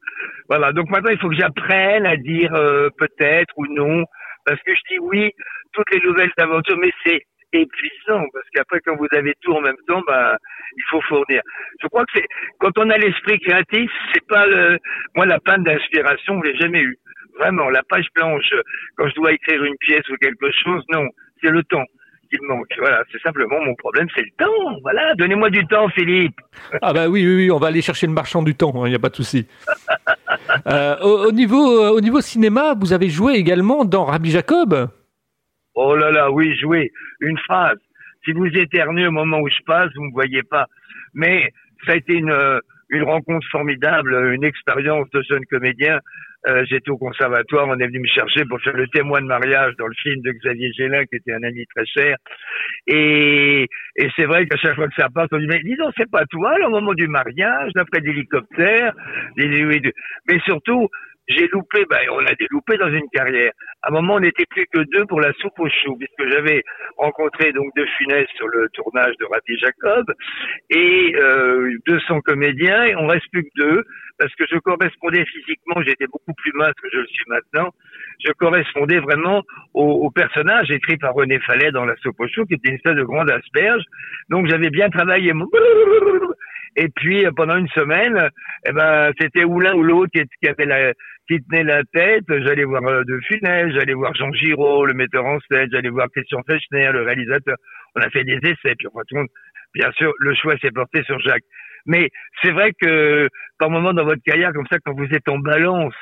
Voilà, 0.49 0.71
donc 0.71 0.89
maintenant, 0.89 1.11
il 1.11 1.19
faut 1.19 1.29
que 1.29 1.35
j'apprenne 1.35 2.05
à 2.05 2.17
dire 2.17 2.53
euh, 2.55 2.89
peut-être 2.97 3.53
ou 3.57 3.65
non 3.67 4.05
parce 4.45 4.61
que 4.61 4.73
je 4.73 4.81
dis 4.91 4.99
oui, 4.99 5.31
toutes 5.73 5.91
les 5.91 6.01
nouvelles 6.01 6.31
aventures, 6.37 6.77
mais 6.77 6.91
c'est 7.05 7.21
épuisant 7.53 8.25
parce 8.33 8.45
qu'après 8.53 8.79
quand 8.81 8.95
vous 8.97 9.07
avez 9.11 9.33
tout 9.41 9.53
en 9.53 9.61
même 9.61 9.77
temps, 9.87 10.01
bah 10.07 10.37
il 10.75 10.83
faut 10.89 11.01
fournir. 11.01 11.41
Je 11.81 11.87
crois 11.87 12.05
que 12.05 12.11
c'est 12.15 12.27
quand 12.59 12.77
on 12.77 12.89
a 12.89 12.97
l'esprit 12.97 13.39
créatif, 13.39 13.91
c'est 14.13 14.25
pas 14.27 14.45
le 14.45 14.77
moi 15.15 15.25
la 15.25 15.39
panne 15.39 15.63
d'inspiration, 15.63 16.41
je 16.43 16.49
l'ai 16.49 16.57
jamais 16.57 16.81
eu. 16.81 16.97
Vraiment, 17.39 17.69
la 17.69 17.83
page 17.83 18.07
blanche 18.15 18.53
quand 18.95 19.09
je 19.09 19.15
dois 19.15 19.33
écrire 19.33 19.63
une 19.63 19.77
pièce 19.77 20.07
ou 20.09 20.15
quelque 20.15 20.49
chose, 20.63 20.83
non, 20.89 21.07
c'est 21.41 21.51
le 21.51 21.63
temps 21.63 21.85
manque. 22.47 22.67
Voilà, 22.79 23.03
c'est 23.11 23.21
simplement 23.21 23.59
mon 23.63 23.75
problème, 23.75 24.07
c'est 24.15 24.21
le 24.21 24.31
temps. 24.37 24.79
Voilà, 24.81 25.13
donnez-moi 25.15 25.49
du 25.49 25.65
temps, 25.67 25.89
Philippe. 25.89 26.35
Ah 26.81 26.93
bah 26.93 27.07
oui, 27.07 27.25
oui, 27.25 27.35
oui, 27.35 27.51
on 27.51 27.57
va 27.57 27.67
aller 27.67 27.81
chercher 27.81 28.07
le 28.07 28.13
marchand 28.13 28.43
du 28.43 28.55
temps, 28.55 28.71
il 28.75 28.79
hein, 28.79 28.89
n'y 28.89 28.95
a 28.95 28.99
pas 28.99 29.09
de 29.09 29.15
souci. 29.15 29.47
Euh, 30.67 30.97
au, 30.99 31.31
niveau, 31.31 31.81
euh, 31.81 31.89
au 31.89 32.01
niveau 32.01 32.21
cinéma, 32.21 32.75
vous 32.79 32.93
avez 32.93 33.09
joué 33.09 33.33
également 33.33 33.83
dans 33.83 34.05
Rabbi 34.05 34.31
Jacob? 34.31 34.89
Oh 35.75 35.95
là 35.95 36.11
là, 36.11 36.31
oui, 36.31 36.55
joué. 36.55 36.91
Une 37.19 37.37
phrase. 37.39 37.77
Si 38.23 38.31
vous 38.31 38.45
éternuez 38.45 39.07
au 39.07 39.11
moment 39.11 39.39
où 39.39 39.49
je 39.49 39.63
passe, 39.65 39.89
vous 39.95 40.03
ne 40.03 40.07
me 40.07 40.13
voyez 40.13 40.43
pas. 40.43 40.67
Mais 41.13 41.51
ça 41.85 41.93
a 41.93 41.95
été 41.95 42.13
une, 42.13 42.31
euh, 42.31 42.59
une 42.89 43.03
rencontre 43.03 43.45
formidable, 43.51 44.33
une 44.33 44.43
expérience 44.43 45.09
de 45.11 45.21
jeune 45.23 45.45
comédien. 45.45 45.99
Euh, 46.47 46.63
j'étais 46.69 46.91
au 46.91 46.97
conservatoire, 46.97 47.67
on 47.67 47.79
est 47.79 47.87
venu 47.87 47.99
me 47.99 48.07
chercher 48.07 48.45
pour 48.45 48.61
faire 48.61 48.75
le 48.75 48.87
témoin 48.87 49.21
de 49.21 49.25
mariage 49.25 49.73
dans 49.77 49.87
le 49.87 49.95
film 49.95 50.21
de 50.21 50.31
Xavier 50.31 50.71
Gélin, 50.73 51.05
qui 51.05 51.15
était 51.15 51.33
un 51.33 51.43
ami 51.43 51.65
très 51.75 51.85
cher. 51.85 52.17
Et, 52.87 53.67
et 53.95 54.09
c'est 54.15 54.25
vrai 54.25 54.45
qu'à 54.45 54.57
chaque 54.57 54.75
fois 54.75 54.87
que 54.87 54.95
ça 54.95 55.09
passe, 55.09 55.27
on 55.31 55.39
dit, 55.39 55.47
mais 55.47 55.61
dis 55.63 55.75
donc, 55.75 55.93
c'est 55.97 56.09
pas 56.09 56.25
toi, 56.25 56.57
le 56.59 56.69
moment 56.69 56.93
du 56.93 57.07
mariage, 57.07 57.71
d'après 57.73 58.01
d'hélicoptère, 58.01 58.93
mais 59.37 60.39
surtout, 60.45 60.87
j'ai 61.27 61.47
loupé, 61.47 61.85
ben, 61.89 61.99
on 62.11 62.25
a 62.25 62.35
des 62.35 62.47
loupés 62.51 62.77
dans 62.77 62.89
une 62.89 63.09
carrière. 63.09 63.51
À 63.81 63.89
un 63.89 63.91
moment, 63.91 64.15
on 64.15 64.19
n'était 64.19 64.45
plus 64.45 64.65
que 64.71 64.81
deux 64.91 65.05
pour 65.05 65.21
la 65.21 65.33
soupe 65.33 65.57
au 65.59 65.67
chou, 65.69 65.97
puisque 65.97 66.31
j'avais 66.31 66.63
rencontré 66.97 67.51
donc 67.51 67.73
De 67.75 67.85
Funès 67.97 68.27
sur 68.35 68.47
le 68.47 68.69
tournage 68.73 69.15
de 69.19 69.25
Rabbi 69.25 69.57
Jacob 69.57 70.11
et 70.69 71.15
euh, 71.15 71.77
200 71.87 72.21
comédiens, 72.21 72.85
et 72.85 72.95
on 72.95 73.07
reste 73.07 73.25
plus 73.31 73.43
que 73.43 73.49
deux, 73.55 73.83
parce 74.19 74.33
que 74.35 74.45
je 74.49 74.57
correspondais 74.59 75.25
physiquement, 75.25 75.81
j'étais 75.83 76.07
beaucoup 76.07 76.33
plus 76.33 76.51
mince 76.55 76.73
que 76.81 76.89
je 76.91 76.99
le 76.99 77.07
suis 77.07 77.25
maintenant, 77.27 77.71
je 78.25 78.31
correspondais 78.33 78.99
vraiment 78.99 79.41
au, 79.73 80.05
au 80.05 80.11
personnage 80.11 80.71
écrit 80.71 80.97
par 80.97 81.13
René 81.13 81.39
Fallet 81.39 81.71
dans 81.71 81.85
la 81.85 81.95
soupe 81.97 82.19
au 82.19 82.27
chou, 82.27 82.45
qui 82.45 82.53
était 82.53 82.69
une 82.69 82.75
espèce 82.75 82.95
de 82.95 83.03
grande 83.03 83.29
asperge. 83.29 83.83
Donc 84.29 84.47
j'avais 84.47 84.69
bien 84.69 84.89
travaillé 84.89 85.33
mon 85.33 85.47
et 86.75 86.89
puis 86.89 87.25
pendant 87.35 87.57
une 87.57 87.69
semaine, 87.69 88.29
eh 88.67 88.71
ben 88.71 89.11
c'était 89.19 89.43
ou 89.43 89.59
l'un 89.59 89.73
ou 89.73 89.83
l'autre 89.83 90.11
qui, 90.11 90.47
avait 90.47 90.65
la, 90.65 90.93
qui 91.27 91.41
tenait 91.43 91.63
la 91.63 91.83
tête. 91.93 92.25
J'allais 92.27 92.65
voir 92.65 92.83
euh, 92.85 93.03
De 93.03 93.19
Funès, 93.27 93.73
j'allais 93.73 93.93
voir 93.93 94.13
Jean 94.15 94.31
Giraud, 94.33 94.85
le 94.85 94.93
metteur 94.93 95.25
en 95.25 95.39
scène, 95.49 95.69
j'allais 95.71 95.89
voir 95.89 96.07
Christian 96.13 96.41
Fechner, 96.47 96.91
le 96.91 97.03
réalisateur. 97.03 97.55
On 97.95 98.01
a 98.01 98.09
fait 98.09 98.23
des 98.23 98.39
essais, 98.43 98.75
puis 98.77 98.87
monde, 98.93 99.27
bien 99.73 99.91
sûr, 99.93 100.13
le 100.19 100.35
choix 100.35 100.57
s'est 100.57 100.71
porté 100.71 101.03
sur 101.03 101.19
Jacques. 101.19 101.43
Mais 101.85 102.09
c'est 102.43 102.51
vrai 102.51 102.71
que 102.81 103.29
par 103.59 103.69
moment 103.69 103.93
dans 103.93 104.05
votre 104.05 104.23
carrière, 104.23 104.51
comme 104.53 104.67
ça, 104.69 104.77
quand 104.83 104.93
vous 104.93 105.07
êtes 105.13 105.29
en 105.29 105.37
balance 105.37 105.93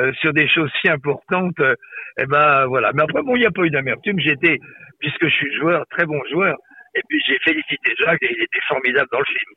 euh, 0.00 0.12
sur 0.14 0.32
des 0.32 0.48
choses 0.48 0.70
si 0.80 0.88
importantes, 0.88 1.60
eh 2.18 2.26
ben 2.26 2.66
voilà. 2.66 2.90
Mais 2.94 3.02
après, 3.02 3.22
bon, 3.22 3.36
il 3.36 3.40
n'y 3.40 3.46
a 3.46 3.50
pas 3.50 3.62
eu 3.62 3.70
d'amertume. 3.70 4.18
J'étais, 4.18 4.58
puisque 4.98 5.24
je 5.24 5.34
suis 5.34 5.54
joueur, 5.56 5.84
très 5.90 6.06
bon 6.06 6.20
joueur. 6.32 6.56
Et 6.96 7.00
puis 7.08 7.22
j'ai 7.28 7.38
félicité 7.44 7.92
Jacques 7.98 8.22
et 8.22 8.34
il 8.36 8.42
était 8.42 8.60
formidable 8.66 9.08
dans 9.12 9.20
le 9.20 9.24
film. 9.26 9.52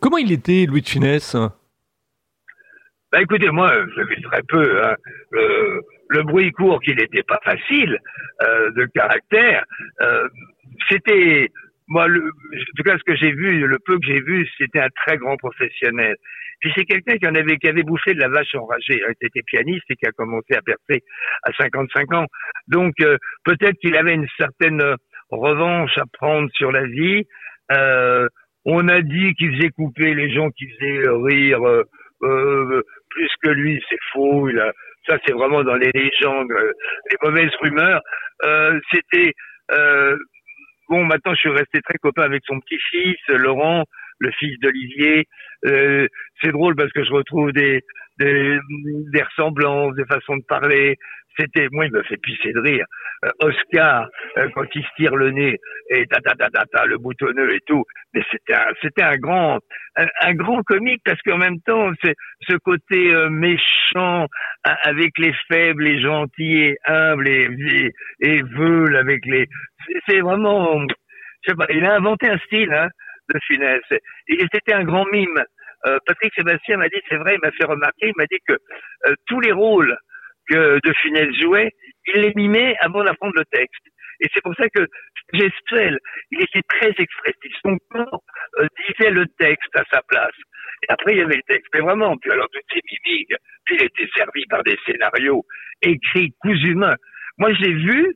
Comment 0.00 0.18
il 0.18 0.32
était, 0.32 0.66
Louis 0.66 0.82
de 0.82 0.88
Funès? 0.88 1.36
Bah 3.14 3.22
écoutez, 3.22 3.48
moi, 3.50 3.72
je 3.96 4.02
vu 4.02 4.20
très 4.22 4.42
peu. 4.42 4.84
Hein. 4.84 4.96
Le, 5.30 6.22
bruit 6.24 6.50
court 6.52 6.80
qu'il 6.80 6.96
n'était 6.96 7.22
pas 7.22 7.40
facile 7.44 7.98
euh, 8.42 8.70
de 8.72 8.86
caractère. 8.86 9.64
Euh, 10.02 10.28
c'était 10.88 11.48
moi, 11.86 12.06
en 12.06 12.76
tout 12.76 12.82
cas, 12.84 12.96
ce 12.98 13.04
que 13.04 13.16
j'ai 13.16 13.32
vu, 13.32 13.66
le 13.66 13.78
peu 13.78 13.98
que 13.98 14.06
j'ai 14.06 14.20
vu, 14.20 14.48
c'était 14.58 14.80
un 14.80 14.88
très 15.04 15.16
grand 15.16 15.36
professionnel. 15.36 16.16
Puis 16.60 16.72
c'est 16.74 16.84
quelqu'un 16.84 17.16
qui 17.18 17.26
en 17.26 17.34
avait, 17.34 17.56
qui 17.58 17.68
avait 17.68 17.82
bouffé 17.82 18.14
de 18.14 18.20
la 18.20 18.28
vache 18.28 18.54
enragée. 18.54 19.02
Hein. 19.06 19.12
Il 19.20 19.26
était 19.26 19.42
pianiste 19.42 19.84
et 19.90 19.96
qui 19.96 20.06
a 20.06 20.12
commencé 20.12 20.54
à 20.54 20.62
percer 20.62 21.04
à 21.42 21.52
55 21.52 22.12
ans. 22.14 22.26
Donc 22.68 22.94
euh, 23.00 23.16
peut-être 23.44 23.78
qu'il 23.80 23.96
avait 23.96 24.14
une 24.14 24.28
certaine 24.38 24.82
revanche 25.30 25.96
à 25.98 26.04
prendre 26.12 26.48
sur 26.54 26.72
la 26.72 26.84
vie. 26.86 27.26
Euh, 28.66 28.70
on 28.72 28.88
a 28.88 29.00
dit 29.02 29.34
qu'il 29.34 29.56
faisait 29.56 29.70
couper 29.70 30.14
les 30.14 30.32
gens 30.32 30.50
qui 30.50 30.68
faisaient 30.68 31.08
rire. 31.08 31.62
Euh, 31.66 31.82
euh 32.22 32.82
plus 33.10 33.30
que 33.42 33.50
lui, 33.50 33.80
c'est 33.88 33.98
faux. 34.12 34.50
Ça, 35.08 35.18
c'est 35.24 35.32
vraiment 35.32 35.62
dans 35.62 35.76
les 35.76 35.90
légendes, 35.92 36.50
euh, 36.50 36.72
les 37.10 37.16
mauvaises 37.22 37.54
rumeurs. 37.60 38.00
Euh, 38.44 38.80
c'était 38.92 39.34
euh, 39.72 40.16
bon. 40.88 41.04
Maintenant, 41.04 41.32
je 41.34 41.40
suis 41.40 41.50
resté 41.50 41.80
très 41.82 41.98
copain 41.98 42.22
avec 42.22 42.42
son 42.46 42.58
petit-fils 42.60 43.16
Laurent, 43.28 43.84
le 44.18 44.30
fils 44.32 44.58
d'Olivier. 44.60 45.26
Euh, 45.66 46.08
c'est 46.42 46.50
drôle 46.50 46.74
parce 46.74 46.92
que 46.92 47.04
je 47.04 47.12
retrouve 47.12 47.52
des, 47.52 47.82
des, 48.18 48.58
des 49.12 49.22
ressemblances, 49.22 49.94
des 49.96 50.04
façons 50.06 50.36
de 50.36 50.44
parler. 50.48 50.96
C'était, 51.38 51.66
moi, 51.72 51.86
il 51.86 51.92
me 51.92 52.02
fait 52.04 52.16
pisser 52.16 52.52
de 52.52 52.60
rire. 52.60 52.86
Euh, 53.24 53.30
Oscar, 53.40 54.08
euh, 54.38 54.48
quand 54.54 54.64
il 54.74 54.82
se 54.82 54.88
tire 54.96 55.16
le 55.16 55.30
nez 55.30 55.58
et 55.90 56.06
ta 56.06 56.20
ta 56.20 56.34
ta 56.34 56.48
ta, 56.48 56.84
le 56.86 56.98
boutonneux 56.98 57.52
et 57.52 57.60
tout, 57.66 57.84
mais 58.12 58.22
c'était 58.30 58.54
un, 58.54 58.66
c'était 58.80 59.02
un 59.02 59.16
grand, 59.16 59.58
un, 59.96 60.34
grand 60.34 60.62
comique 60.62 61.02
parce 61.04 61.20
qu'en 61.22 61.38
même 61.38 61.60
temps, 61.62 61.90
c'est 62.02 62.14
ce 62.48 62.54
côté 62.56 63.12
euh, 63.12 63.30
méchant 63.30 64.28
avec 64.62 65.18
les 65.18 65.34
faibles, 65.48 65.82
les 65.82 66.00
gentils 66.00 66.58
et 66.58 66.78
humbles 66.86 67.28
et, 67.28 67.92
et, 68.20 68.42
veulent 68.42 68.96
avec 68.96 69.26
les, 69.26 69.48
c'est 70.08 70.20
vraiment, 70.20 70.80
je 71.42 71.50
sais 71.50 71.56
pas, 71.56 71.66
il 71.70 71.84
a 71.84 71.94
inventé 71.94 72.28
un 72.28 72.38
style 72.38 72.72
hein, 72.72 72.88
de 73.32 73.40
finesse. 73.46 74.00
Et 74.28 74.44
c'était 74.52 74.74
un 74.74 74.84
grand 74.84 75.06
mime. 75.06 75.42
Patrick 76.06 76.32
Sébastien 76.34 76.78
m'a 76.78 76.88
dit, 76.88 77.00
c'est 77.08 77.16
vrai, 77.16 77.34
il 77.34 77.40
m'a 77.42 77.52
fait 77.52 77.66
remarquer, 77.66 78.08
il 78.08 78.14
m'a 78.16 78.26
dit 78.26 78.38
que 78.46 78.56
tous 79.26 79.40
les 79.40 79.52
rôles 79.52 79.96
que 80.48 80.78
De 80.82 80.92
Funès 81.00 81.28
jouait, 81.40 81.70
il 82.06 82.20
les 82.20 82.32
mimait 82.34 82.76
avant 82.80 83.04
d'apprendre 83.04 83.34
le 83.36 83.44
texte. 83.46 83.82
Et 84.20 84.28
c'est 84.32 84.42
pour 84.42 84.54
ça 84.54 84.68
que 84.68 84.86
gestuel, 85.32 85.98
il 86.30 86.42
était 86.42 86.62
très 86.68 86.90
expressif. 86.98 87.52
Son 87.62 87.76
corps 87.90 88.22
euh, 88.58 88.66
disait 88.86 89.10
le 89.10 89.26
texte 89.38 89.74
à 89.76 89.82
sa 89.92 90.02
place. 90.08 90.36
Et 90.82 90.92
après, 90.92 91.12
il 91.12 91.18
y 91.18 91.22
avait 91.22 91.36
le 91.36 91.42
texte. 91.48 91.68
Mais 91.74 91.80
vraiment, 91.80 92.16
puis 92.18 92.30
alors 92.30 92.48
toutes 92.52 92.62
ces 92.72 92.80
mimiques, 92.90 93.34
puis 93.64 93.76
il 93.76 93.84
était 93.84 94.08
servi 94.16 94.44
par 94.46 94.62
des 94.62 94.78
scénarios 94.86 95.44
écrits 95.82 96.32
cousument. 96.40 96.94
Moi, 97.38 97.52
j'ai 97.54 97.72
vu 97.72 98.14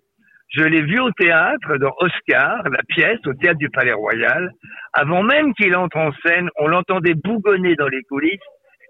Je 0.51 0.63
l'ai 0.65 0.83
vu 0.83 0.99
au 0.99 1.11
théâtre 1.13 1.77
dans 1.79 1.93
Oscar, 1.99 2.63
la 2.71 2.83
pièce, 2.89 3.19
au 3.27 3.35
théâtre 3.35 3.59
du 3.59 3.69
Palais 3.69 3.93
Royal. 3.93 4.51
Avant 4.95 5.23
même 5.23 5.53
qu'il 5.55 5.77
entre 5.77 5.99
en 5.99 6.11
scène, 6.25 6.49
on 6.59 6.69
l'entendait 6.69 7.15
bougonner 7.15 7.75
dans 7.77 7.89
les 7.89 8.03
coulisses 8.05 8.39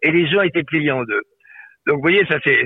et 0.02 0.12
les 0.12 0.28
gens 0.28 0.42
étaient 0.42 0.62
pliés 0.62 0.92
en 0.92 1.02
deux. 1.02 1.22
Donc 1.86 1.96
vous 1.96 2.02
voyez, 2.02 2.24
ça 2.30 2.38
fait, 2.40 2.64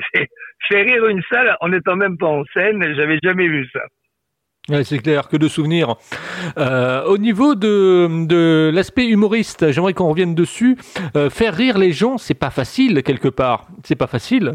fait 0.69 0.83
rire 0.83 1.07
une 1.07 1.23
salle 1.31 1.57
en 1.61 1.69
n'étant 1.69 1.97
même 1.97 2.19
pas 2.19 2.27
en 2.27 2.45
scène. 2.53 2.83
J'avais 2.95 3.19
jamais 3.23 3.49
vu 3.49 3.67
ça. 3.73 3.81
Ouais, 4.69 4.85
c'est 4.85 4.99
clair, 4.99 5.29
que 5.29 5.37
de 5.37 5.49
souvenirs. 5.49 5.97
Euh, 6.57 7.03
au 7.05 7.19
niveau 7.19 7.57
de, 7.57 8.27
de 8.27 8.71
l'aspect 8.73 9.09
humoriste, 9.09 9.73
j'aimerais 9.73 9.93
qu'on 9.93 10.09
revienne 10.09 10.37
dessus. 10.37 10.77
Euh, 11.17 11.31
faire 11.31 11.55
rire 11.55 11.79
les 11.79 11.93
gens, 11.93 12.17
c'est 12.17 12.39
pas 12.39 12.51
facile 12.51 13.03
quelque 13.03 13.29
part. 13.29 13.67
C'est 13.83 13.97
pas 13.97 14.07
facile. 14.07 14.53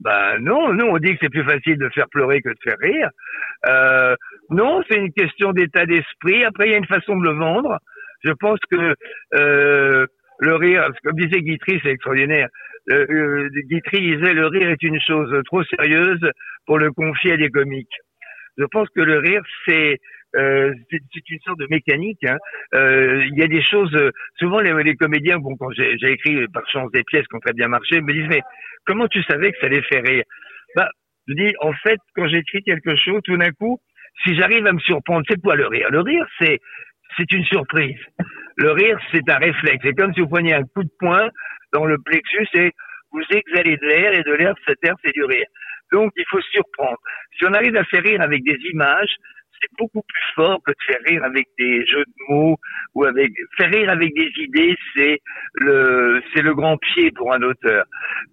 Ben 0.00 0.38
non, 0.40 0.72
nous 0.72 0.86
on 0.86 0.98
dit 0.98 1.12
que 1.12 1.18
c'est 1.22 1.28
plus 1.28 1.44
facile 1.44 1.76
de 1.76 1.88
faire 1.90 2.08
pleurer 2.08 2.40
que 2.40 2.48
de 2.48 2.58
faire 2.62 2.78
rire. 2.80 3.10
Euh, 3.68 4.14
non, 4.48 4.82
c'est 4.88 4.98
une 4.98 5.12
question 5.12 5.52
d'état 5.52 5.84
d'esprit. 5.84 6.44
Après, 6.44 6.68
il 6.68 6.72
y 6.72 6.74
a 6.74 6.78
une 6.78 6.86
façon 6.86 7.16
de 7.16 7.24
le 7.24 7.34
vendre. 7.36 7.78
Je 8.24 8.32
pense 8.32 8.58
que 8.70 8.94
euh, 9.34 10.06
le 10.38 10.54
rire, 10.54 10.88
comme 11.04 11.16
disait 11.16 11.42
Guitry, 11.42 11.80
c'est 11.82 11.90
extraordinaire. 11.90 12.48
Euh, 12.90 13.48
Guitry 13.68 14.16
disait 14.16 14.32
le 14.32 14.46
rire 14.46 14.70
est 14.70 14.82
une 14.82 15.00
chose 15.00 15.34
trop 15.44 15.62
sérieuse 15.64 16.30
pour 16.66 16.78
le 16.78 16.90
confier 16.92 17.32
à 17.32 17.36
des 17.36 17.50
comiques. 17.50 17.96
Je 18.56 18.64
pense 18.64 18.88
que 18.94 19.00
le 19.00 19.18
rire, 19.18 19.42
c'est 19.66 19.98
euh, 20.36 20.72
c'est 20.90 21.30
une 21.30 21.40
sorte 21.40 21.58
de 21.58 21.66
mécanique. 21.70 22.24
Hein. 22.24 22.36
Euh, 22.74 23.24
il 23.26 23.38
y 23.38 23.42
a 23.42 23.48
des 23.48 23.62
choses. 23.62 23.94
souvent, 24.38 24.60
les, 24.60 24.72
les 24.82 24.96
comédiens, 24.96 25.38
bon, 25.38 25.56
quand 25.56 25.70
j'ai 25.72 26.12
écrit 26.12 26.46
par 26.48 26.68
chance 26.70 26.90
des 26.92 27.02
pièces 27.04 27.26
qui 27.26 27.36
ont 27.36 27.40
très 27.40 27.52
bien 27.52 27.68
marché, 27.68 28.00
me 28.00 28.12
disent 28.12 28.28
mais 28.28 28.42
comment 28.86 29.08
tu 29.08 29.22
savais 29.24 29.52
que 29.52 29.58
ça 29.60 29.68
les 29.68 29.82
fait 29.82 30.00
rire? 30.00 30.24
Bah, 30.76 30.88
je 31.28 31.34
dis 31.34 31.54
en 31.60 31.72
fait, 31.72 31.98
quand 32.14 32.28
j'écris 32.28 32.62
quelque 32.62 32.96
chose, 32.96 33.20
tout 33.24 33.36
d'un 33.36 33.50
coup, 33.52 33.80
si 34.24 34.34
j'arrive 34.36 34.66
à 34.66 34.72
me 34.72 34.80
surprendre, 34.80 35.24
c'est 35.28 35.40
quoi 35.40 35.56
le 35.56 35.66
rire? 35.66 35.88
Le 35.90 36.00
rire, 36.00 36.26
c'est 36.38 36.58
c'est 37.16 37.30
une 37.32 37.44
surprise. 37.44 37.98
Le 38.56 38.70
rire, 38.72 38.98
c'est 39.12 39.28
un 39.28 39.38
réflexe. 39.38 39.82
C'est 39.82 39.94
comme 39.94 40.14
si 40.14 40.20
vous 40.20 40.28
preniez 40.28 40.54
un 40.54 40.62
coup 40.62 40.84
de 40.84 40.90
poing 40.98 41.28
dans 41.72 41.84
le 41.84 41.98
plexus 41.98 42.46
et 42.54 42.70
vous 43.12 43.22
exhalez 43.30 43.76
de 43.76 43.86
l'air 43.86 44.12
et 44.12 44.22
de 44.22 44.32
l'air, 44.32 44.54
cet 44.66 44.78
air, 44.84 44.94
c'est 45.04 45.12
du 45.12 45.24
rire. 45.24 45.46
Donc, 45.92 46.12
il 46.16 46.24
faut 46.30 46.40
surprendre. 46.40 46.98
Si 47.36 47.44
on 47.46 47.52
arrive 47.52 47.76
à 47.76 47.84
faire 47.84 48.02
rire 48.02 48.20
avec 48.20 48.44
des 48.44 48.58
images, 48.72 49.12
c'est 49.60 49.70
beaucoup 49.78 50.02
plus 50.02 50.34
fort 50.34 50.60
que 50.64 50.72
de 50.72 50.76
faire 50.86 51.00
rire 51.06 51.24
avec 51.24 51.46
des 51.58 51.86
jeux 51.86 52.04
de 52.04 52.34
mots 52.34 52.56
ou 52.94 53.04
avec 53.04 53.30
faire 53.58 53.70
rire 53.70 53.90
avec 53.90 54.14
des 54.14 54.30
idées, 54.36 54.76
c'est 54.96 55.18
le 55.54 56.22
c'est 56.34 56.42
le 56.42 56.54
grand 56.54 56.76
pied 56.78 57.10
pour 57.12 57.32
un 57.32 57.42
auteur. 57.42 57.84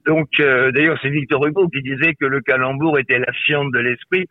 Donc 0.05 0.29
euh, 0.39 0.71
d'ailleurs 0.71 0.97
c'est 1.01 1.09
Victor 1.09 1.45
Hugo 1.45 1.67
qui 1.69 1.81
disait 1.81 2.13
que 2.19 2.25
le 2.25 2.41
calembour 2.41 2.99
était 2.99 3.19
la 3.19 3.31
fiente 3.33 3.71
de 3.71 3.79
l'esprit 3.79 4.25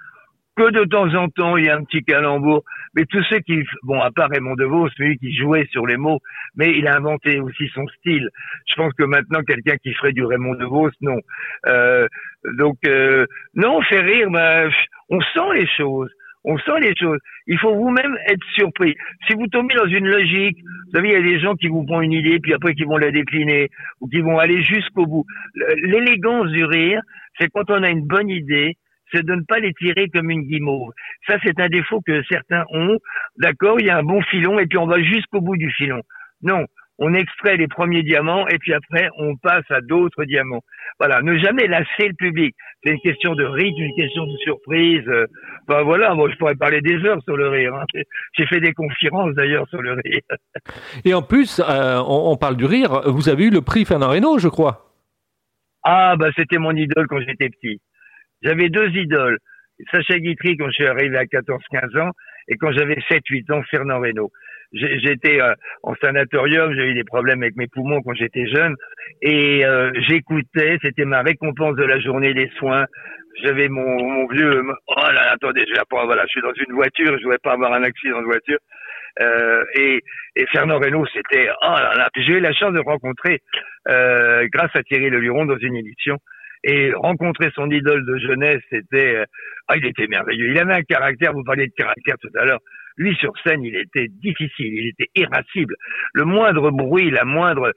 que 0.57 0.71
de 0.71 0.85
temps 0.85 1.15
en 1.15 1.29
temps, 1.29 1.57
il 1.57 1.67
y 1.67 1.69
a 1.69 1.77
un 1.77 1.85
petit 1.85 2.03
calembour. 2.03 2.65
Mais 2.95 3.05
tous 3.05 3.23
ceux 3.29 3.41
qui, 3.41 3.63
bon, 3.83 4.01
à 4.01 4.11
part 4.11 4.31
Raymond 4.31 4.55
DeVos, 4.55 4.89
lui 4.99 5.19
qui 5.19 5.37
jouait 5.37 5.67
sur 5.71 5.87
les 5.87 5.99
mots, 5.99 6.21
mais 6.57 6.73
il 6.77 6.87
a 6.89 6.97
inventé 6.97 7.41
aussi 7.41 7.69
son 7.75 7.87
style. 7.99 8.29
Je 8.67 8.75
pense 8.75 8.93
que 8.95 9.05
maintenant, 9.05 9.43
quelqu'un 9.43 9.77
qui 9.77 9.93
ferait 9.93 10.13
du 10.13 10.25
Raymond 10.25 10.55
DeVos, 10.55 10.91
non. 11.03 11.19
Euh, 11.67 12.07
donc, 12.57 12.79
euh, 12.87 13.27
non, 13.55 13.83
fait 13.83 14.01
rire, 14.01 14.31
ben, 14.31 14.71
on 15.11 15.21
sent 15.21 15.55
les 15.55 15.69
choses. 15.77 16.11
On 16.47 16.57
sent 16.59 16.81
les 16.81 16.95
choses. 16.97 17.19
Il 17.49 17.59
faut 17.59 17.75
vous-même 17.75 18.17
être 18.29 18.45
surpris. 18.55 18.95
Si 19.27 19.35
vous 19.35 19.49
tombez 19.49 19.75
dans 19.75 19.87
une 19.87 20.07
logique, 20.07 20.57
vous 20.59 20.93
savez, 20.95 21.09
il 21.09 21.13
y 21.13 21.17
a 21.17 21.23
des 21.23 21.41
gens 21.41 21.57
qui 21.57 21.67
vous 21.67 21.85
font 21.89 22.01
une 22.01 22.13
idée, 22.13 22.39
puis 22.39 22.55
après 22.55 22.75
qui 22.75 22.85
vont 22.85 22.97
la 22.97 23.11
décliner, 23.11 23.69
ou 24.01 24.09
qui 24.09 24.21
vont 24.21 24.39
aller 24.39 24.63
jusqu'au 24.63 25.07
bout. 25.07 25.27
L'élégance 25.83 26.49
du 26.53 26.65
rire, 26.65 27.01
c'est 27.39 27.51
quand 27.51 27.69
on 27.69 27.83
a 27.83 27.91
une 27.91 28.07
bonne 28.07 28.31
idée, 28.31 28.77
c'est 29.13 29.25
de 29.25 29.35
ne 29.35 29.43
pas 29.43 29.59
les 29.59 29.73
tirer 29.75 30.09
comme 30.09 30.31
une 30.31 30.43
guimauve. 30.43 30.93
Ça, 31.27 31.37
c'est 31.45 31.59
un 31.61 31.69
défaut 31.69 32.01
que 32.01 32.23
certains 32.25 32.65
ont. 32.71 32.99
D'accord, 33.39 33.81
il 33.81 33.87
y 33.87 33.91
a 33.91 33.99
un 33.99 34.03
bon 34.03 34.23
filon 34.23 34.59
et 34.59 34.67
puis 34.67 34.79
on 34.79 34.87
va 34.87 35.03
jusqu'au 35.03 35.41
bout 35.41 35.57
du 35.57 35.71
filon. 35.73 36.01
Non, 36.43 36.65
on 36.99 37.15
extrait 37.15 37.57
les 37.57 37.69
premiers 37.69 38.03
diamants 38.03 38.47
et 38.49 38.59
puis 38.59 38.73
après 38.73 39.09
on 39.19 39.37
passe 39.37 39.65
à 39.71 39.81
d'autres 39.81 40.25
diamants. 40.25 40.63
Voilà, 40.99 41.21
ne 41.23 41.37
jamais 41.39 41.67
lasser 41.67 42.09
le 42.09 42.15
public. 42.15 42.55
C'est 42.83 42.93
une 42.93 43.01
question 43.01 43.35
de 43.35 43.45
rythme, 43.45 43.83
une 43.83 43.95
question 43.95 44.27
de 44.27 44.37
surprise. 44.39 45.05
Ben 45.69 45.83
voilà, 45.83 46.15
moi 46.15 46.31
je 46.31 46.37
pourrais 46.37 46.55
parler 46.55 46.81
des 46.81 46.97
heures 47.05 47.23
sur 47.25 47.37
le 47.37 47.49
rire. 47.49 47.75
Hein. 47.75 47.85
J'ai 48.39 48.47
fait 48.47 48.61
des 48.61 48.73
conférences 48.73 49.35
d'ailleurs 49.35 49.69
sur 49.69 49.83
le 49.83 49.93
rire. 49.93 50.23
Et 51.05 51.13
en 51.13 51.23
plus, 51.23 51.61
euh, 51.61 51.99
on, 52.07 52.33
on, 52.33 52.37
parle 52.37 52.57
du 52.57 52.65
rire. 52.65 53.03
Vous 53.07 53.29
avez 53.29 53.45
eu 53.45 53.51
le 53.51 53.61
prix 53.61 53.85
Fernand 53.85 54.09
Reynaud, 54.09 54.39
je 54.39 54.49
crois. 54.49 54.93
Ah 55.85 56.17
bah 56.17 56.31
c'était 56.35 56.59
mon 56.59 56.73
idole 56.73 57.07
quand 57.09 57.21
j'étais 57.21 57.49
petit. 57.49 57.81
J'avais 58.43 58.69
deux 58.69 58.89
idoles. 58.91 59.39
Sacha 59.91 60.19
Guitry 60.19 60.57
quand 60.57 60.67
je 60.69 60.73
suis 60.73 60.87
arrivé 60.87 61.17
à 61.17 61.25
14-15 61.25 62.01
ans 62.01 62.11
et 62.49 62.57
quand 62.57 62.73
j'avais 62.73 62.97
7-8 63.11 63.53
ans, 63.53 63.63
Fernand 63.71 64.01
Reynaud. 64.01 64.31
J'étais 64.73 65.41
euh, 65.41 65.55
en 65.83 65.95
sanatorium, 65.97 66.75
j'ai 66.75 66.91
eu 66.91 66.95
des 66.95 67.05
problèmes 67.05 67.43
avec 67.43 67.57
mes 67.57 67.69
poumons 67.69 68.03
quand 68.03 68.15
j'étais 68.15 68.47
jeune 68.47 68.75
et 69.23 69.65
euh, 69.65 69.91
j'écoutais, 70.09 70.79
c'était 70.83 71.05
ma 71.05 71.23
récompense 71.23 71.77
de 71.77 71.85
la 71.85 72.01
journée 72.01 72.35
des 72.35 72.51
soins. 72.59 72.87
J'avais 73.43 73.69
mon, 73.69 74.03
mon 74.03 74.27
vieux, 74.29 74.63
oh 74.89 74.95
là, 74.97 75.33
attendez, 75.33 75.65
je 75.69 75.75
vais 75.75 75.85
pas, 75.89 76.05
voilà, 76.05 76.23
je 76.23 76.31
suis 76.31 76.41
dans 76.41 76.55
une 76.55 76.75
voiture, 76.75 77.17
je 77.19 77.23
voudrais 77.23 77.39
pas 77.39 77.53
avoir 77.53 77.73
un 77.73 77.83
accident 77.83 78.21
de 78.21 78.27
voiture. 78.27 78.59
Euh, 79.21 79.65
et, 79.79 80.03
et, 80.37 80.47
Fernand 80.53 80.79
Reynaud, 80.79 81.07
c'était, 81.07 81.49
oh 81.63 81.75
là 81.75 81.95
là, 81.97 82.09
j'ai 82.17 82.35
eu 82.35 82.41
la 82.41 82.53
chance 82.53 82.73
de 82.73 82.81
rencontrer, 82.81 83.41
euh, 83.89 84.47
grâce 84.53 84.75
à 84.75 84.83
Thierry 84.83 85.09
Leluron 85.11 85.47
dans 85.47 85.59
une 85.59 85.77
émission, 85.77 86.19
et 86.67 86.93
rencontrer 86.93 87.51
son 87.55 87.71
idole 87.71 88.05
de 88.05 88.19
jeunesse, 88.19 88.61
c'était, 88.71 89.15
euh, 89.15 89.25
ah, 89.69 89.77
il 89.77 89.87
était 89.87 90.09
merveilleux. 90.09 90.49
Il 90.49 90.59
avait 90.59 90.75
un 90.75 90.83
caractère, 90.83 91.33
vous 91.33 91.45
parliez 91.45 91.69
de 91.69 91.73
caractère 91.77 92.17
tout 92.21 92.31
à 92.37 92.45
l'heure. 92.45 92.59
Lui, 92.97 93.15
sur 93.17 93.33
scène, 93.45 93.63
il 93.63 93.77
était 93.77 94.09
difficile, 94.09 94.75
il 94.75 94.89
était 94.89 95.11
irascible. 95.15 95.77
Le 96.15 96.25
moindre 96.25 96.73
bruit, 96.73 97.11
la 97.11 97.25
moindre, 97.25 97.73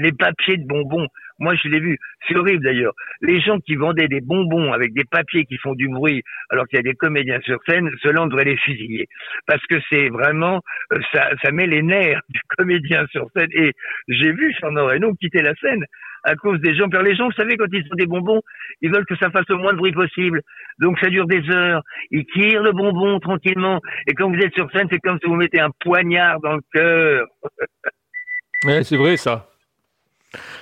les 0.00 0.10
papiers 0.12 0.56
de 0.56 0.66
bonbons. 0.66 1.06
Moi, 1.38 1.54
je 1.62 1.68
l'ai 1.68 1.78
vu. 1.78 1.98
C'est 2.26 2.34
horrible 2.34 2.64
d'ailleurs. 2.64 2.94
Les 3.20 3.40
gens 3.40 3.60
qui 3.60 3.76
vendaient 3.76 4.08
des 4.08 4.22
bonbons 4.22 4.72
avec 4.72 4.92
des 4.94 5.04
papiers 5.04 5.44
qui 5.44 5.58
font 5.58 5.74
du 5.74 5.86
bruit, 5.88 6.22
alors 6.50 6.66
qu'il 6.66 6.78
y 6.78 6.80
a 6.80 6.82
des 6.82 6.94
comédiens 6.94 7.38
sur 7.44 7.58
scène, 7.68 7.88
cela 8.02 8.22
on 8.22 8.26
devrait 8.26 8.44
les 8.44 8.56
fusiller. 8.56 9.06
Parce 9.46 9.64
que 9.66 9.76
c'est 9.88 10.08
vraiment, 10.08 10.62
euh, 10.92 10.98
ça, 11.12 11.28
ça 11.44 11.52
met 11.52 11.66
les 11.66 11.82
nerfs 11.82 12.22
du 12.30 12.40
comédien 12.56 13.06
sur 13.12 13.28
scène. 13.36 13.50
Et 13.52 13.72
j'ai 14.08 14.32
vu 14.32 14.52
Fernand 14.58 14.86
Reynaud 14.86 15.14
quitter 15.14 15.42
la 15.42 15.54
scène 15.56 15.84
à 16.26 16.34
cause 16.36 16.60
des 16.60 16.74
gens. 16.74 16.88
Car 16.88 17.02
les 17.02 17.14
gens, 17.14 17.26
vous 17.26 17.32
savez, 17.32 17.56
quand 17.56 17.66
ils 17.72 17.82
font 17.82 17.94
des 17.94 18.06
bonbons, 18.06 18.42
ils 18.82 18.90
veulent 18.90 19.06
que 19.06 19.16
ça 19.16 19.30
fasse 19.30 19.46
le 19.48 19.56
moins 19.56 19.72
de 19.72 19.78
bruit 19.78 19.92
possible. 19.92 20.42
Donc 20.78 20.98
ça 20.98 21.08
dure 21.08 21.26
des 21.26 21.42
heures. 21.50 21.82
Ils 22.10 22.26
tirent 22.26 22.62
le 22.62 22.72
bonbon 22.72 23.18
tranquillement. 23.20 23.80
Et 24.06 24.14
quand 24.14 24.30
vous 24.30 24.40
êtes 24.40 24.54
sur 24.54 24.70
scène, 24.72 24.88
c'est 24.90 25.00
comme 25.00 25.18
si 25.22 25.28
vous 25.28 25.36
mettez 25.36 25.60
un 25.60 25.70
poignard 25.80 26.40
dans 26.40 26.56
le 26.56 26.62
cœur. 26.72 27.26
ouais, 28.64 28.82
c'est 28.82 28.96
vrai 28.96 29.16
ça. 29.16 29.48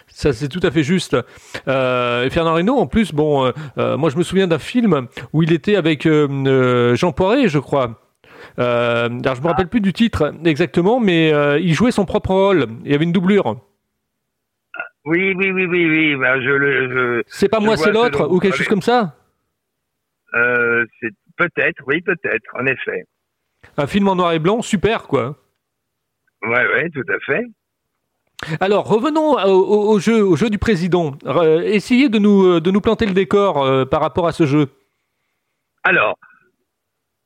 Ça, 0.06 0.33
c'est 0.33 0.49
tout 0.49 0.61
à 0.62 0.71
fait 0.71 0.85
juste. 0.85 1.16
Euh, 1.66 2.30
Fernand 2.30 2.54
Reynaud, 2.54 2.78
en 2.78 2.87
plus, 2.87 3.12
bon, 3.12 3.47
euh, 3.47 3.52
euh, 3.78 3.97
moi, 3.97 4.11
je 4.11 4.16
me 4.16 4.23
souviens 4.23 4.47
d'un 4.47 4.61
film 4.61 5.09
où 5.33 5.42
il 5.42 5.52
était 5.52 5.76
avec 5.76 6.06
Jean 6.06 7.12
Poiret, 7.12 7.49
je 7.49 7.59
crois. 7.59 8.00
alors, 8.56 9.35
je 9.35 9.40
me 9.40 9.47
rappelle 9.49 9.68
plus 9.68 9.80
du 9.80 9.92
titre 9.92 10.33
exactement, 10.44 11.00
mais 11.00 11.33
il 11.61 11.75
jouait 11.75 11.90
son 11.90 12.04
propre 12.04 12.30
rôle. 12.30 12.68
Il 12.85 12.92
y 12.92 12.94
avait 12.94 13.04
une 13.04 13.12
doublure. 13.12 13.56
Oui, 15.04 15.34
oui, 15.37 15.50
oui, 15.50 15.66
oui, 15.66 15.87
oui. 15.88 16.16
Ben, 16.16 16.40
je 16.40 16.50
le. 16.50 17.25
C'est 17.26 17.49
pas 17.49 17.61
moi, 17.61 17.76
c'est 17.76 17.92
l'autre, 17.92 18.28
ou 18.30 18.38
quelque 18.38 18.56
chose 18.56 18.68
comme 18.68 18.82
ça? 18.82 19.14
Euh, 20.34 20.84
c'est 21.00 21.11
peut-être, 21.37 21.82
oui, 21.87 22.00
peut-être, 22.00 22.50
en 22.54 22.66
effet. 22.66 23.04
Un 23.76 23.87
film 23.87 24.08
en 24.08 24.16
noir 24.16 24.32
et 24.32 24.38
blanc, 24.38 24.62
super, 24.62 25.04
quoi. 25.06 25.37
Ouais, 26.42 26.66
ouais, 26.66 26.90
tout 26.90 27.04
à 27.08 27.18
fait. 27.20 27.44
Alors, 28.61 28.87
revenons 28.87 29.38
au, 29.46 29.99
jeu, 29.99 30.23
au 30.23 30.37
jeu 30.37 30.50
du 30.50 30.58
président. 30.58 31.16
essayez 31.64 32.08
de 32.08 32.18
nous, 32.18 32.61
de 32.61 32.70
nous 32.70 32.80
planter 32.80 33.06
le 33.06 33.14
décor 33.14 33.62
euh, 33.62 33.84
par 33.84 34.00
rapport 34.00 34.26
à 34.26 34.32
ce 34.32 34.44
jeu. 34.44 34.68
Alors, 35.82 36.18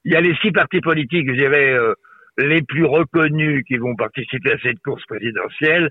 il 0.05 0.13
y 0.13 0.17
a 0.17 0.21
les 0.21 0.37
six 0.37 0.53
partis 0.53 0.81
politiques. 0.81 1.35
J'avais 1.35 1.73
euh, 1.73 1.95
les 2.39 2.63
plus 2.63 2.85
reconnus 2.85 3.65
qui 3.67 3.77
vont 3.77 3.97
participer 3.97 4.53
à 4.53 4.59
cette 4.63 4.79
course 4.81 5.05
présidentielle. 5.07 5.91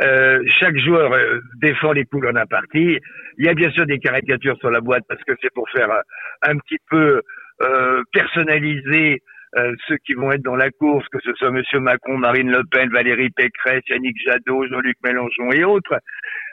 Euh, 0.00 0.42
chaque 0.58 0.78
joueur 0.78 1.12
euh, 1.12 1.40
défend 1.60 1.92
les 1.92 2.06
couleurs 2.06 2.32
d'un 2.32 2.46
parti. 2.46 2.98
Il 3.38 3.44
y 3.44 3.48
a 3.48 3.54
bien 3.54 3.70
sûr 3.70 3.86
des 3.86 3.98
caricatures 3.98 4.56
sur 4.58 4.70
la 4.70 4.80
boîte 4.80 5.04
parce 5.08 5.22
que 5.24 5.32
c'est 5.40 5.52
pour 5.54 5.68
faire 5.70 5.90
euh, 5.90 6.00
un, 6.42 6.56
petit 6.56 6.78
peu 6.90 7.20
euh, 7.62 8.02
personnaliser 8.12 9.22
euh, 9.58 9.74
ceux 9.86 9.98
qui 9.98 10.14
vont 10.14 10.32
être 10.32 10.42
dans 10.42 10.56
la 10.56 10.70
course, 10.70 11.06
que 11.08 11.18
ce 11.22 11.32
soit 11.34 11.50
Monsieur 11.50 11.78
Macron, 11.78 12.16
Marine 12.16 12.50
Le 12.50 12.62
Pen, 12.70 12.88
Valérie 12.88 13.28
Pécresse, 13.30 13.82
Yannick 13.88 14.16
Jadot, 14.24 14.66
Jean-Luc 14.66 14.96
Mélenchon 15.04 15.50
et 15.52 15.62
autres. 15.62 15.98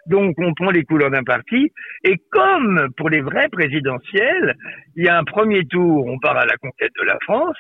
Donc 0.08 0.36
on 0.38 0.54
prend 0.54 0.72
les 0.72 0.84
couleurs 0.84 1.12
d'un 1.12 1.24
parti 1.24 1.72
et 2.04 2.18
comme 2.30 2.90
pour 2.98 3.10
les 3.10 3.22
vrais 3.22 3.48
présidentielles, 3.50 4.56
il 4.98 5.06
y 5.06 5.08
a 5.08 5.18
un 5.18 5.24
premier 5.24 5.64
tour, 5.66 6.06
on 6.08 6.20
part 6.20 6.38
à 6.38 6.46
la 6.46 6.58
conquête 6.58 6.92
de 7.00 7.06
la 7.06 7.18
France, 7.22 7.58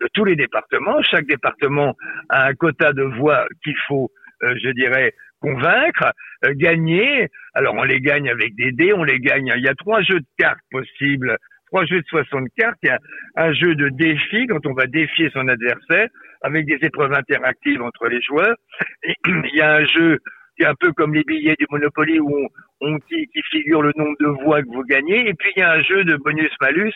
de 0.00 0.08
tous 0.14 0.24
les 0.24 0.36
départements. 0.36 1.02
Chaque 1.02 1.26
département 1.26 1.94
a 2.28 2.48
un 2.48 2.54
quota 2.54 2.92
de 2.92 3.02
voix 3.02 3.46
qu'il 3.62 3.76
faut, 3.86 4.10
euh, 4.42 4.54
je 4.62 4.70
dirais, 4.70 5.12
convaincre, 5.40 6.12
euh, 6.44 6.52
gagner. 6.54 7.28
Alors 7.54 7.74
on 7.74 7.84
les 7.84 8.00
gagne 8.00 8.28
avec 8.28 8.54
des 8.56 8.72
dés, 8.72 8.92
on 8.92 9.04
les 9.04 9.18
gagne. 9.18 9.52
Il 9.56 9.62
y 9.62 9.68
a 9.68 9.74
trois 9.74 10.02
jeux 10.02 10.20
de 10.20 10.26
cartes 10.38 10.60
possibles. 10.70 11.36
trois 11.66 11.84
jeux 11.84 12.00
de 12.00 12.06
60 12.06 12.48
cartes. 12.56 12.78
Il 12.82 12.88
y 12.88 12.90
a 12.90 12.98
un 13.36 13.52
jeu 13.52 13.74
de 13.74 13.88
défi 13.90 14.46
quand 14.48 14.66
on 14.66 14.72
va 14.72 14.86
défier 14.86 15.30
son 15.32 15.46
adversaire 15.46 16.08
avec 16.42 16.66
des 16.66 16.78
épreuves 16.82 17.12
interactives 17.12 17.82
entre 17.82 18.08
les 18.08 18.20
joueurs. 18.22 18.56
il 19.26 19.54
y 19.54 19.60
a 19.60 19.74
un 19.74 19.84
jeu 19.84 20.18
qui 20.56 20.64
est 20.64 20.66
un 20.66 20.74
peu 20.74 20.92
comme 20.92 21.14
les 21.14 21.22
billets 21.22 21.54
du 21.58 21.66
Monopoly 21.70 22.18
où 22.18 22.28
on, 22.34 22.48
on 22.80 22.98
qui, 22.98 23.26
qui, 23.28 23.40
figure 23.50 23.82
le 23.82 23.92
nombre 23.96 24.16
de 24.20 24.26
voix 24.42 24.62
que 24.62 24.68
vous 24.68 24.84
gagnez. 24.84 25.28
Et 25.28 25.34
puis 25.34 25.52
il 25.56 25.60
y 25.60 25.62
a 25.62 25.72
un 25.72 25.82
jeu 25.82 26.04
de 26.04 26.16
bonus-malus 26.16 26.94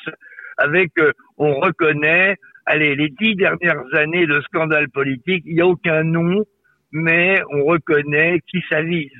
avec 0.58 0.90
euh, 0.98 1.12
on 1.38 1.54
reconnaît 1.60 2.36
allez 2.66 2.94
les 2.96 3.08
dix 3.08 3.34
dernières 3.34 3.84
années 3.94 4.26
de 4.26 4.40
scandale 4.42 4.88
politique. 4.88 5.42
Il 5.46 5.54
n'y 5.54 5.60
a 5.60 5.66
aucun 5.66 6.02
nom, 6.02 6.44
mais 6.92 7.40
on 7.50 7.64
reconnaît 7.64 8.40
qui 8.48 8.62
s'avise. 8.68 9.10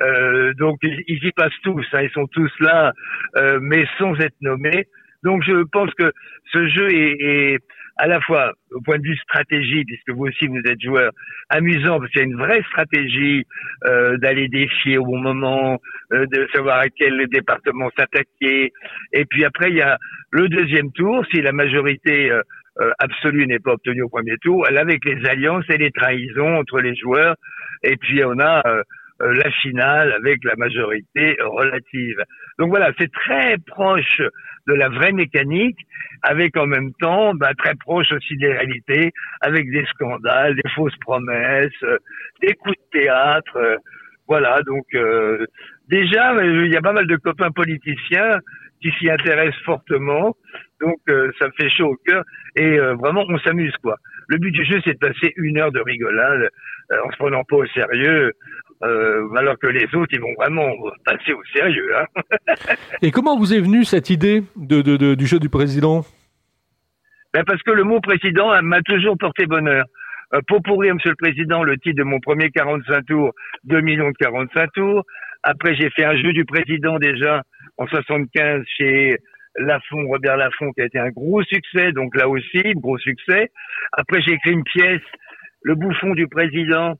Euh, 0.00 0.52
donc 0.54 0.78
ils, 0.82 1.24
y 1.24 1.32
passent 1.32 1.52
tous, 1.62 1.86
hein, 1.92 2.02
ils 2.02 2.10
sont 2.10 2.26
tous 2.26 2.52
là, 2.58 2.92
euh, 3.36 3.58
mais 3.62 3.86
sans 3.98 4.14
être 4.20 4.34
nommés. 4.40 4.86
Donc 5.22 5.42
je 5.44 5.62
pense 5.70 5.92
que 5.94 6.12
ce 6.52 6.68
jeu 6.68 6.92
est, 6.92 7.16
est, 7.20 7.58
à 7.96 8.06
la 8.08 8.20
fois 8.20 8.52
au 8.72 8.80
point 8.80 8.98
de 8.98 9.04
vue 9.04 9.16
stratégie, 9.16 9.84
puisque 9.84 10.10
vous 10.10 10.26
aussi 10.26 10.48
vous 10.48 10.60
êtes 10.66 10.80
joueur, 10.80 11.12
amusant 11.48 11.98
parce 12.00 12.10
qu'il 12.10 12.22
y 12.22 12.24
a 12.24 12.26
une 12.26 12.36
vraie 12.36 12.62
stratégie 12.70 13.46
euh, 13.84 14.16
d'aller 14.18 14.48
défier 14.48 14.98
au 14.98 15.04
bon 15.04 15.18
moment, 15.18 15.80
euh, 16.12 16.26
de 16.26 16.48
savoir 16.52 16.80
à 16.80 16.88
quel 16.88 17.26
département 17.28 17.90
s'attaquer. 17.96 18.72
Et 19.12 19.24
puis 19.26 19.44
après 19.44 19.70
il 19.70 19.76
y 19.76 19.82
a 19.82 19.98
le 20.30 20.48
deuxième 20.48 20.90
tour, 20.92 21.24
si 21.32 21.40
la 21.40 21.52
majorité 21.52 22.30
euh, 22.30 22.42
absolue 22.98 23.46
n'est 23.46 23.58
pas 23.58 23.72
obtenue 23.72 24.02
au 24.02 24.08
premier 24.08 24.36
tour, 24.38 24.66
avec 24.66 25.04
les 25.04 25.24
alliances 25.28 25.64
et 25.68 25.78
les 25.78 25.90
trahisons 25.90 26.56
entre 26.56 26.80
les 26.80 26.94
joueurs. 26.96 27.36
Et 27.82 27.96
puis 27.96 28.24
on 28.24 28.38
a 28.38 28.62
euh, 28.66 28.82
euh, 29.22 29.32
la 29.32 29.50
finale 29.50 30.12
avec 30.12 30.42
la 30.42 30.56
majorité 30.56 31.36
relative. 31.40 32.16
Donc 32.58 32.70
voilà, 32.70 32.90
c'est 32.98 33.12
très 33.12 33.58
proche 33.58 34.20
de 34.66 34.74
la 34.74 34.88
vraie 34.88 35.12
mécanique, 35.12 35.78
avec 36.22 36.56
en 36.56 36.66
même 36.66 36.92
temps 36.94 37.32
bah, 37.32 37.52
très 37.56 37.76
proche 37.76 38.10
aussi 38.10 38.36
des 38.38 38.52
réalités, 38.52 39.12
avec 39.40 39.70
des 39.70 39.84
scandales, 39.86 40.56
des 40.56 40.68
fausses 40.74 40.96
promesses, 40.96 41.70
euh, 41.84 41.98
des 42.42 42.54
coups 42.54 42.76
de 42.76 42.98
théâtre. 42.98 43.56
Euh, 43.56 43.76
voilà, 44.26 44.62
donc 44.62 44.86
euh, 44.94 45.46
déjà, 45.88 46.34
il 46.42 46.72
y 46.72 46.76
a 46.76 46.82
pas 46.82 46.92
mal 46.92 47.06
de 47.06 47.16
copains 47.16 47.52
politiciens 47.52 48.40
qui 48.82 48.90
s'y 48.98 49.08
intéressent 49.08 49.62
fortement, 49.64 50.34
donc 50.84 51.00
ça 51.38 51.46
me 51.46 51.52
fait 51.56 51.70
chaud 51.70 51.88
au 51.88 51.96
cœur 52.06 52.24
et 52.56 52.78
vraiment 52.78 53.24
on 53.28 53.38
s'amuse 53.38 53.76
quoi. 53.82 53.96
Le 54.28 54.38
but 54.38 54.50
du 54.50 54.64
jeu 54.64 54.80
c'est 54.84 54.94
de 54.94 54.98
passer 54.98 55.32
une 55.36 55.58
heure 55.58 55.72
de 55.72 55.80
rigolade 55.80 56.48
en 56.90 57.10
se 57.10 57.16
prenant 57.16 57.44
pas 57.44 57.56
au 57.56 57.66
sérieux, 57.66 58.32
euh, 58.82 59.28
alors 59.36 59.58
que 59.58 59.66
les 59.66 59.84
autres, 59.94 60.12
ils 60.12 60.20
vont 60.20 60.34
vraiment 60.36 60.70
passer 61.04 61.32
au 61.32 61.42
sérieux. 61.54 61.90
Hein 61.96 62.06
Et 63.02 63.10
comment 63.10 63.38
vous 63.38 63.54
est 63.54 63.60
venue 63.60 63.84
cette 63.84 64.10
idée 64.10 64.42
de, 64.56 64.82
de, 64.82 64.96
de, 64.96 65.14
du 65.14 65.26
jeu 65.26 65.38
du 65.38 65.48
président? 65.48 66.04
Ben 67.32 67.44
Parce 67.44 67.62
que 67.62 67.70
le 67.70 67.84
mot 67.84 68.00
président 68.00 68.60
m'a 68.62 68.82
toujours 68.82 69.16
porté 69.16 69.46
bonheur. 69.46 69.86
Euh, 70.34 70.40
pour 70.48 70.62
pourrir, 70.62 70.94
Monsieur 70.94 71.10
le 71.10 71.16
Président, 71.16 71.62
le 71.62 71.78
titre 71.78 71.96
de 71.98 72.02
mon 72.02 72.20
premier 72.20 72.50
45 72.50 73.06
tours, 73.06 73.32
2 73.64 73.80
millions 73.80 74.10
de 74.10 74.16
45 74.18 74.72
tours. 74.72 75.04
Après, 75.42 75.74
j'ai 75.74 75.90
fait 75.90 76.04
un 76.04 76.16
jeu 76.16 76.32
du 76.32 76.44
président 76.44 76.98
déjà 76.98 77.42
en 77.78 77.86
75 77.86 78.62
chez 78.76 79.18
Lafont, 79.56 80.06
Robert 80.08 80.36
Laffont, 80.36 80.72
qui 80.72 80.82
a 80.82 80.86
été 80.86 80.98
un 80.98 81.10
gros 81.10 81.42
succès, 81.44 81.92
donc 81.92 82.16
là 82.16 82.28
aussi, 82.28 82.62
gros 82.74 82.98
succès. 82.98 83.50
Après, 83.92 84.20
j'ai 84.22 84.32
écrit 84.32 84.52
une 84.52 84.64
pièce, 84.64 85.02
Le 85.62 85.74
bouffon 85.74 86.14
du 86.14 86.28
président, 86.28 86.94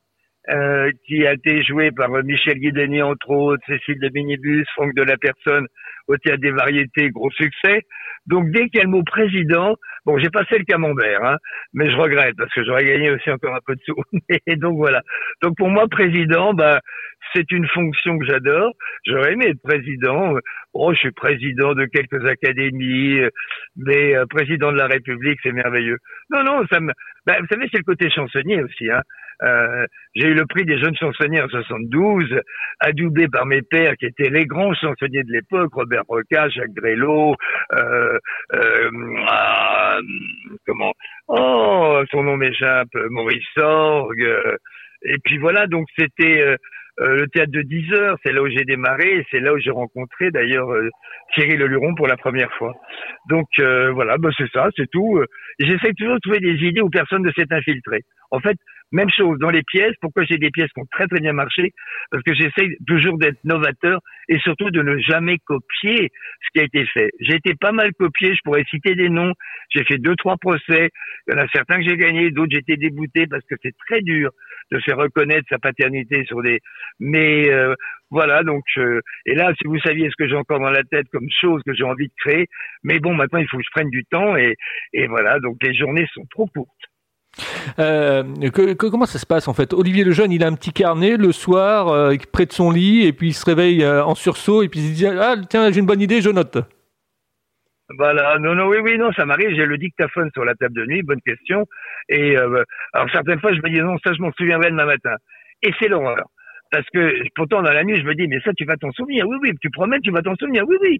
euh, 0.50 0.90
qui 1.06 1.26
a 1.26 1.32
été 1.32 1.62
joué 1.62 1.90
par 1.90 2.10
Michel 2.22 2.58
Guideni 2.58 3.02
entre 3.02 3.30
autres, 3.30 3.62
Cécile 3.66 3.98
de 4.00 4.10
Minibus, 4.12 4.66
Franck 4.74 4.94
de 4.94 5.02
la 5.02 5.16
Personne 5.16 5.66
au 6.06 6.16
Théâtre 6.18 6.42
des 6.42 6.50
Variétés, 6.50 7.10
gros 7.10 7.30
succès. 7.30 7.82
Donc 8.26 8.50
dès 8.50 8.68
qu'il 8.68 8.78
y 8.78 8.80
a 8.80 8.84
le 8.84 8.90
mot 8.90 9.02
président, 9.02 9.76
bon 10.04 10.18
j'ai 10.18 10.30
passé 10.30 10.58
le 10.58 10.64
camembert, 10.64 11.24
hein, 11.24 11.36
mais 11.72 11.90
je 11.90 11.96
regrette 11.96 12.36
parce 12.36 12.52
que 12.52 12.64
j'aurais 12.64 12.84
gagné 12.84 13.10
aussi 13.10 13.30
encore 13.30 13.54
un 13.54 13.60
peu 13.66 13.74
de 13.74 13.80
sous. 13.84 13.94
Et 14.46 14.56
donc 14.56 14.76
voilà. 14.76 15.02
Donc 15.42 15.56
pour 15.56 15.68
moi 15.68 15.88
président, 15.88 16.54
bah 16.54 16.80
c'est 17.34 17.50
une 17.50 17.66
fonction 17.68 18.18
que 18.18 18.26
j'adore. 18.26 18.72
J'aurais 19.06 19.32
aimé 19.32 19.46
être 19.48 19.62
président. 19.62 20.34
Oh, 20.72 20.92
je 20.92 20.98
suis 20.98 21.10
président 21.10 21.74
de 21.74 21.84
quelques 21.86 22.24
académies, 22.26 23.20
mais 23.76 24.14
euh, 24.14 24.26
président 24.26 24.72
de 24.72 24.76
la 24.76 24.86
République, 24.86 25.38
c'est 25.42 25.52
merveilleux. 25.52 25.98
Non, 26.30 26.42
non, 26.44 26.64
ça 26.70 26.80
me. 26.80 26.92
Bah, 27.26 27.36
vous 27.40 27.46
savez, 27.50 27.66
c'est 27.72 27.78
le 27.78 27.84
côté 27.84 28.10
chansonnier 28.10 28.62
aussi. 28.62 28.90
Hein. 28.90 29.02
Euh, 29.42 29.86
j'ai 30.14 30.28
eu 30.28 30.34
le 30.34 30.46
prix 30.46 30.64
des 30.64 30.78
jeunes 30.78 30.96
chansonniers 30.96 31.42
en 31.42 31.48
72, 31.48 32.40
adoubé 32.80 33.28
par 33.28 33.46
mes 33.46 33.62
pères 33.62 33.96
qui 33.96 34.06
étaient 34.06 34.30
les 34.30 34.46
grands 34.46 34.74
chansonniers 34.74 35.24
de 35.24 35.32
l'époque, 35.32 35.72
Robert 35.74 36.04
Roca, 36.08 36.48
Jacques 36.48 36.74
Grélot, 36.74 37.34
euh, 37.74 38.18
euh, 38.54 38.90
ah, 39.26 39.98
comment 40.66 40.92
Oh, 41.28 42.02
son 42.10 42.22
nom 42.22 42.36
m'échappe, 42.36 42.94
Maurice 43.10 43.44
Sorgue. 43.56 44.28
et 45.02 45.16
puis 45.24 45.38
voilà, 45.38 45.66
donc 45.66 45.86
c'était 45.98 46.56
euh, 47.00 47.16
le 47.16 47.26
théâtre 47.26 47.50
de 47.50 47.62
10 47.62 47.92
heures, 47.94 48.16
c'est 48.24 48.32
là 48.32 48.40
où 48.40 48.48
j'ai 48.48 48.64
démarré, 48.64 49.26
c'est 49.30 49.40
là 49.40 49.52
où 49.52 49.58
j'ai 49.58 49.72
rencontré 49.72 50.30
d'ailleurs 50.30 50.70
euh, 50.70 50.88
Thierry 51.34 51.56
Leluron 51.56 51.94
pour 51.96 52.06
la 52.06 52.16
première 52.16 52.52
fois. 52.52 52.72
Donc 53.28 53.48
euh, 53.58 53.90
voilà, 53.90 54.16
bah, 54.16 54.30
c'est 54.36 54.48
ça, 54.52 54.68
c'est 54.76 54.88
tout. 54.90 55.20
J'essaie 55.58 55.92
toujours 55.98 56.14
de 56.14 56.20
trouver 56.20 56.38
des 56.38 56.54
idées 56.64 56.82
où 56.82 56.90
personne 56.90 57.22
ne 57.22 57.32
s'est 57.32 57.52
infiltré. 57.52 58.02
En 58.30 58.38
fait, 58.38 58.56
même 58.94 59.10
chose 59.10 59.38
dans 59.40 59.50
les 59.50 59.62
pièces. 59.62 59.94
Pourquoi 60.00 60.24
j'ai 60.24 60.38
des 60.38 60.50
pièces 60.50 60.70
qui 60.72 60.80
ont 60.80 60.86
très 60.90 61.06
très 61.06 61.20
bien 61.20 61.32
marché? 61.32 61.72
Parce 62.10 62.22
que 62.22 62.32
j'essaie 62.32 62.76
toujours 62.86 63.18
d'être 63.18 63.42
novateur 63.44 64.00
et 64.28 64.38
surtout 64.38 64.70
de 64.70 64.82
ne 64.82 64.96
jamais 64.98 65.38
copier 65.38 66.10
ce 66.42 66.48
qui 66.52 66.60
a 66.60 66.62
été 66.62 66.86
fait. 66.86 67.10
J'ai 67.20 67.34
été 67.34 67.54
pas 67.54 67.72
mal 67.72 67.92
copié. 67.98 68.34
Je 68.34 68.40
pourrais 68.44 68.64
citer 68.70 68.94
des 68.94 69.08
noms. 69.08 69.32
J'ai 69.70 69.84
fait 69.84 69.98
deux 69.98 70.14
trois 70.16 70.36
procès. 70.36 70.90
Il 71.26 71.34
y 71.34 71.36
en 71.36 71.42
a 71.42 71.48
certains 71.48 71.78
que 71.78 71.84
j'ai 71.84 71.96
gagnés, 71.96 72.30
d'autres 72.30 72.52
j'étais 72.52 72.76
débouté 72.76 73.26
parce 73.26 73.44
que 73.50 73.56
c'est 73.62 73.74
très 73.86 74.00
dur 74.00 74.30
de 74.70 74.78
faire 74.80 74.96
reconnaître 74.96 75.46
sa 75.50 75.58
paternité 75.58 76.24
sur 76.26 76.40
des. 76.42 76.60
Mais 77.00 77.50
euh, 77.50 77.74
voilà, 78.10 78.44
donc 78.44 78.64
euh, 78.76 79.00
et 79.26 79.34
là, 79.34 79.52
si 79.60 79.66
vous 79.66 79.78
saviez 79.80 80.08
ce 80.08 80.16
que 80.16 80.28
j'ai 80.28 80.36
encore 80.36 80.60
dans 80.60 80.70
la 80.70 80.84
tête 80.84 81.08
comme 81.10 81.28
chose 81.40 81.62
que 81.66 81.74
j'ai 81.74 81.84
envie 81.84 82.06
de 82.06 82.14
créer, 82.24 82.46
mais 82.84 83.00
bon, 83.00 83.12
maintenant 83.14 83.40
il 83.40 83.48
faut 83.48 83.58
que 83.58 83.64
je 83.64 83.70
prenne 83.72 83.90
du 83.90 84.04
temps 84.04 84.36
et 84.36 84.56
voilà, 85.08 85.40
donc 85.40 85.56
les 85.62 85.74
journées 85.74 86.06
sont 86.14 86.24
trop 86.30 86.46
courtes. 86.46 86.93
Euh, 87.78 88.22
que, 88.50 88.74
comment 88.74 89.06
ça 89.06 89.18
se 89.18 89.26
passe 89.26 89.48
en 89.48 89.54
fait? 89.54 89.72
Olivier 89.72 90.04
le 90.04 90.12
jeune, 90.12 90.32
il 90.32 90.44
a 90.44 90.46
un 90.46 90.54
petit 90.54 90.72
carnet 90.72 91.16
le 91.16 91.32
soir 91.32 91.88
euh, 91.88 92.14
près 92.32 92.46
de 92.46 92.52
son 92.52 92.70
lit 92.70 93.06
et 93.06 93.12
puis 93.12 93.28
il 93.28 93.32
se 93.34 93.44
réveille 93.44 93.82
euh, 93.82 94.04
en 94.04 94.14
sursaut 94.14 94.62
et 94.62 94.68
puis 94.68 94.80
il 94.80 94.88
se 94.90 94.94
dit 94.94 95.06
ah 95.06 95.34
tiens 95.48 95.70
j'ai 95.70 95.80
une 95.80 95.86
bonne 95.86 96.00
idée 96.00 96.20
je 96.20 96.30
note. 96.30 96.58
Voilà, 97.98 98.38
non, 98.38 98.54
non, 98.54 98.66
oui, 98.68 98.78
oui, 98.82 98.96
non, 98.96 99.12
ça 99.12 99.26
m'arrive. 99.26 99.54
J'ai 99.54 99.66
le 99.66 99.76
dictaphone 99.76 100.30
sur 100.32 100.44
la 100.44 100.54
table 100.54 100.74
de 100.74 100.86
nuit, 100.86 101.02
bonne 101.02 101.20
question. 101.20 101.66
Et 102.08 102.36
euh, 102.36 102.64
alors 102.92 103.10
certaines 103.10 103.40
fois, 103.40 103.52
je 103.52 103.60
me 103.60 103.68
dis 103.68 103.80
non, 103.80 103.96
ça, 104.04 104.12
je 104.14 104.22
m'en 104.22 104.32
souviendrai 104.32 104.70
demain 104.70 104.86
matin. 104.86 105.14
Et 105.62 105.72
c'est 105.78 105.88
l'horreur. 105.88 106.24
Parce 106.74 106.90
que 106.92 107.22
pourtant, 107.36 107.62
dans 107.62 107.70
la 107.70 107.84
nuit, 107.84 108.00
je 108.00 108.04
me 108.04 108.16
dis, 108.16 108.26
mais 108.26 108.40
ça, 108.40 108.50
tu 108.52 108.64
vas 108.64 108.76
t'en 108.76 108.90
souvenir. 108.90 109.28
Oui, 109.28 109.36
oui, 109.40 109.52
tu 109.62 109.70
promets, 109.70 110.00
tu 110.00 110.10
vas 110.10 110.22
t'en 110.22 110.34
souvenir. 110.34 110.64
Oui, 110.66 110.74
oui. 110.82 110.98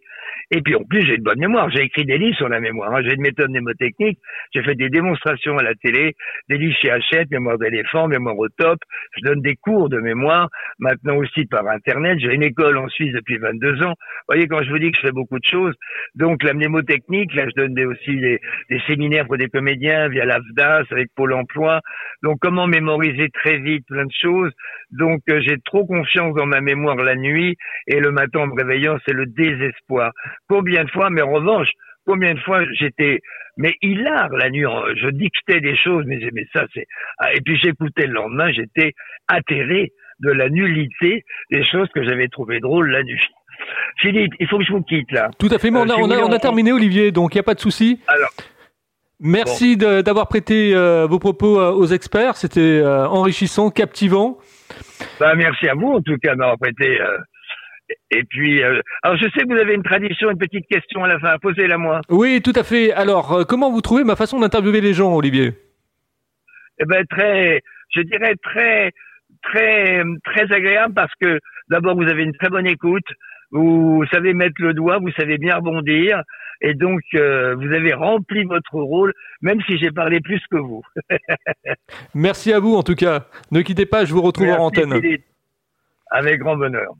Et 0.52 0.60
puis, 0.60 0.76
en 0.76 0.84
plus, 0.84 1.04
j'ai 1.04 1.16
une 1.16 1.24
bonne 1.24 1.40
mémoire. 1.40 1.68
J'ai 1.70 1.82
écrit 1.82 2.04
des 2.04 2.16
livres 2.16 2.36
sur 2.36 2.48
la 2.48 2.60
mémoire. 2.60 2.94
Hein. 2.94 3.02
J'ai 3.02 3.14
une 3.14 3.22
méthode 3.22 3.50
mnémotechnique. 3.50 4.20
J'ai 4.54 4.62
fait 4.62 4.76
des 4.76 4.88
démonstrations 4.88 5.58
à 5.58 5.64
la 5.64 5.74
télé, 5.74 6.14
des 6.48 6.58
livres 6.58 6.76
chez 6.80 6.92
Hachette, 6.92 7.28
mémoire 7.32 7.58
d'éléphant, 7.58 8.06
mémoire 8.06 8.38
au 8.38 8.48
top. 8.50 8.78
Je 9.16 9.22
donne 9.28 9.42
des 9.42 9.56
cours 9.56 9.88
de 9.88 9.98
mémoire. 9.98 10.48
Maintenant 10.78 11.16
aussi 11.16 11.44
par 11.46 11.66
Internet. 11.66 12.20
J'ai 12.20 12.32
une 12.32 12.44
école 12.44 12.78
en 12.78 12.86
Suisse 12.86 13.12
depuis 13.12 13.38
22 13.38 13.82
ans. 13.82 13.94
Vous 13.98 14.28
voyez, 14.28 14.46
quand 14.46 14.62
je 14.62 14.70
vous 14.70 14.78
dis 14.78 14.92
que 14.92 14.96
je 14.98 15.08
fais 15.08 15.12
beaucoup 15.12 15.40
de 15.40 15.44
choses. 15.44 15.74
Donc, 16.14 16.44
la 16.44 16.54
mnémotechnique, 16.54 17.34
là, 17.34 17.46
je 17.48 17.60
donne 17.60 17.76
aussi 17.86 18.14
des, 18.16 18.38
des 18.70 18.80
séminaires 18.86 19.26
pour 19.26 19.38
des 19.38 19.48
comédiens 19.48 20.06
via 20.06 20.24
l'AFDAS 20.24 20.84
avec 20.92 21.08
Pôle 21.16 21.32
emploi. 21.32 21.80
Donc, 22.22 22.38
comment 22.40 22.68
mémoriser 22.68 23.28
très 23.30 23.58
vite 23.58 23.84
plein 23.88 24.04
de 24.04 24.12
choses. 24.22 24.52
Donc, 24.92 25.22
euh, 25.28 25.40
j'ai 25.40 25.58
trop 25.64 25.86
confiance 25.86 26.34
dans 26.34 26.46
ma 26.46 26.60
mémoire 26.60 26.96
la 26.96 27.16
nuit 27.16 27.56
et 27.86 28.00
le 28.00 28.10
matin 28.10 28.40
en 28.40 28.46
me 28.46 28.54
réveillant, 28.54 28.98
c'est 29.06 29.14
le 29.14 29.26
désespoir. 29.26 30.12
Combien 30.48 30.84
de 30.84 30.90
fois, 30.90 31.10
mais 31.10 31.22
en 31.22 31.32
revanche, 31.32 31.68
combien 32.06 32.34
de 32.34 32.40
fois 32.40 32.64
j'étais 32.72 33.20
mais 33.56 33.74
hilar 33.82 34.30
la 34.30 34.50
nuit, 34.50 34.64
je 34.96 35.08
dictais 35.10 35.60
des 35.60 35.76
choses, 35.76 36.04
mais, 36.06 36.18
mais 36.32 36.44
ça 36.52 36.66
c'est... 36.74 36.86
Ah, 37.18 37.32
et 37.34 37.40
puis 37.40 37.56
j'écoutais 37.56 38.06
le 38.06 38.14
lendemain, 38.14 38.50
j'étais 38.52 38.92
atterré 39.28 39.92
de 40.20 40.30
la 40.30 40.48
nullité 40.48 41.24
des 41.50 41.64
choses 41.64 41.88
que 41.94 42.02
j'avais 42.04 42.28
trouvées 42.28 42.60
drôles 42.60 42.90
la 42.90 43.02
nuit. 43.02 43.20
Philippe, 43.98 44.32
il 44.40 44.48
faut 44.48 44.58
que 44.58 44.64
je 44.64 44.72
vous 44.72 44.82
quitte 44.82 45.10
là. 45.12 45.30
Tout 45.38 45.48
à 45.50 45.58
fait, 45.58 45.70
mais 45.70 45.78
on, 45.78 45.88
a, 45.88 45.94
euh, 45.94 46.26
on, 46.26 46.32
a, 46.32 46.38
terminé 46.38 46.72
Olivier, 46.72 47.12
donc 47.12 47.34
il 47.34 47.38
n'y 47.38 47.40
a 47.40 47.44
pas 47.44 47.54
de 47.54 47.60
souci. 47.60 48.00
Alors, 48.06 48.30
Merci 49.20 49.76
d'avoir 49.76 50.28
prêté 50.28 50.74
euh, 50.74 51.06
vos 51.06 51.18
propos 51.18 51.58
euh, 51.58 51.70
aux 51.70 51.86
experts, 51.86 52.36
c'était 52.36 52.82
enrichissant, 52.84 53.70
captivant. 53.70 54.38
Bah, 55.20 55.34
merci 55.34 55.68
à 55.68 55.74
vous, 55.74 55.92
en 55.92 56.00
tout 56.00 56.16
cas, 56.18 56.34
d'avoir 56.34 56.58
prêté. 56.58 57.00
Euh, 57.00 57.18
et 58.10 58.24
puis, 58.24 58.62
euh, 58.62 58.80
alors 59.02 59.16
je 59.16 59.24
sais 59.24 59.44
que 59.44 59.52
vous 59.52 59.60
avez 59.60 59.74
une 59.74 59.82
tradition, 59.82 60.30
une 60.30 60.38
petite 60.38 60.66
question 60.68 61.04
à 61.04 61.08
la 61.08 61.18
fin. 61.18 61.36
Posez-la 61.38 61.78
moi. 61.78 62.00
Oui, 62.08 62.40
tout 62.42 62.52
à 62.56 62.62
fait. 62.62 62.92
Alors, 62.92 63.32
euh, 63.32 63.44
comment 63.44 63.70
vous 63.70 63.82
trouvez 63.82 64.04
ma 64.04 64.16
façon 64.16 64.40
d'interviewer 64.40 64.80
les 64.80 64.94
gens, 64.94 65.14
Olivier? 65.14 65.52
Eh 66.80 66.84
ben, 66.86 67.04
très, 67.06 67.60
je 67.94 68.00
dirais 68.00 68.34
très, 68.42 68.90
très, 69.42 70.02
très 70.24 70.52
agréable 70.52 70.94
parce 70.94 71.12
que 71.20 71.38
D'abord, 71.70 71.96
vous 71.96 72.08
avez 72.08 72.24
une 72.24 72.34
très 72.34 72.50
bonne 72.50 72.66
écoute, 72.66 73.06
vous 73.54 74.04
savez 74.12 74.34
mettre 74.34 74.60
le 74.60 74.74
doigt, 74.74 74.98
vous 74.98 75.12
savez 75.12 75.38
bien 75.38 75.56
rebondir, 75.56 76.22
et 76.60 76.74
donc 76.74 77.00
euh, 77.14 77.54
vous 77.54 77.72
avez 77.72 77.94
rempli 77.94 78.44
votre 78.44 78.74
rôle, 78.74 79.14
même 79.42 79.60
si 79.62 79.78
j'ai 79.78 79.92
parlé 79.92 80.20
plus 80.20 80.42
que 80.50 80.56
vous. 80.56 80.82
Merci 82.14 82.52
à 82.52 82.58
vous 82.58 82.74
en 82.74 82.82
tout 82.82 82.96
cas. 82.96 83.26
Ne 83.52 83.62
quittez 83.62 83.86
pas, 83.86 84.04
je 84.04 84.12
vous 84.12 84.22
retrouve 84.22 84.48
en 84.48 84.66
antenne. 84.66 85.00
Avec 86.10 86.40
grand 86.40 86.56
bonheur. 86.56 86.94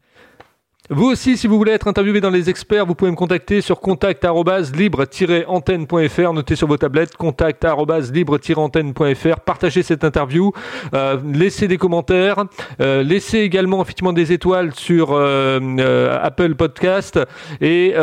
Vous 0.90 1.06
aussi, 1.06 1.38
si 1.38 1.46
vous 1.46 1.56
voulez 1.56 1.72
être 1.72 1.88
interviewé 1.88 2.20
dans 2.20 2.28
les 2.28 2.50
experts, 2.50 2.84
vous 2.84 2.94
pouvez 2.94 3.10
me 3.10 3.16
contacter 3.16 3.62
sur 3.62 3.80
contact-libre-antenne.fr. 3.80 6.32
Notez 6.34 6.56
sur 6.56 6.68
vos 6.68 6.76
tablettes 6.76 7.16
contact-libre-antenne.fr. 7.16 9.40
Partagez 9.40 9.82
cette 9.82 10.04
interview, 10.04 10.52
euh, 10.92 11.16
laissez 11.24 11.68
des 11.68 11.78
commentaires, 11.78 12.44
euh, 12.82 13.02
laissez 13.02 13.38
également 13.38 13.80
effectivement 13.80 14.12
des 14.12 14.32
étoiles 14.32 14.74
sur 14.74 15.12
euh, 15.12 15.58
euh 15.78 16.18
Apple 16.20 16.54
Podcast 16.54 17.18
et 17.62 17.94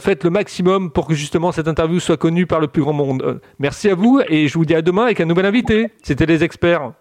faites 0.00 0.24
le 0.24 0.30
maximum 0.30 0.90
pour 0.90 1.08
que 1.08 1.12
justement 1.12 1.52
cette 1.52 1.68
interview 1.68 2.00
soit 2.00 2.16
connue 2.16 2.46
par 2.46 2.60
le 2.60 2.68
plus 2.68 2.80
grand 2.80 2.94
monde. 2.94 3.42
Merci 3.58 3.90
à 3.90 3.94
vous 3.94 4.22
et 4.26 4.48
je 4.48 4.56
vous 4.56 4.64
dis 4.64 4.74
à 4.74 4.80
demain 4.80 5.04
avec 5.04 5.20
un 5.20 5.26
nouvel 5.26 5.44
invité. 5.44 5.88
C'était 6.02 6.24
les 6.24 6.42
experts. 6.42 6.92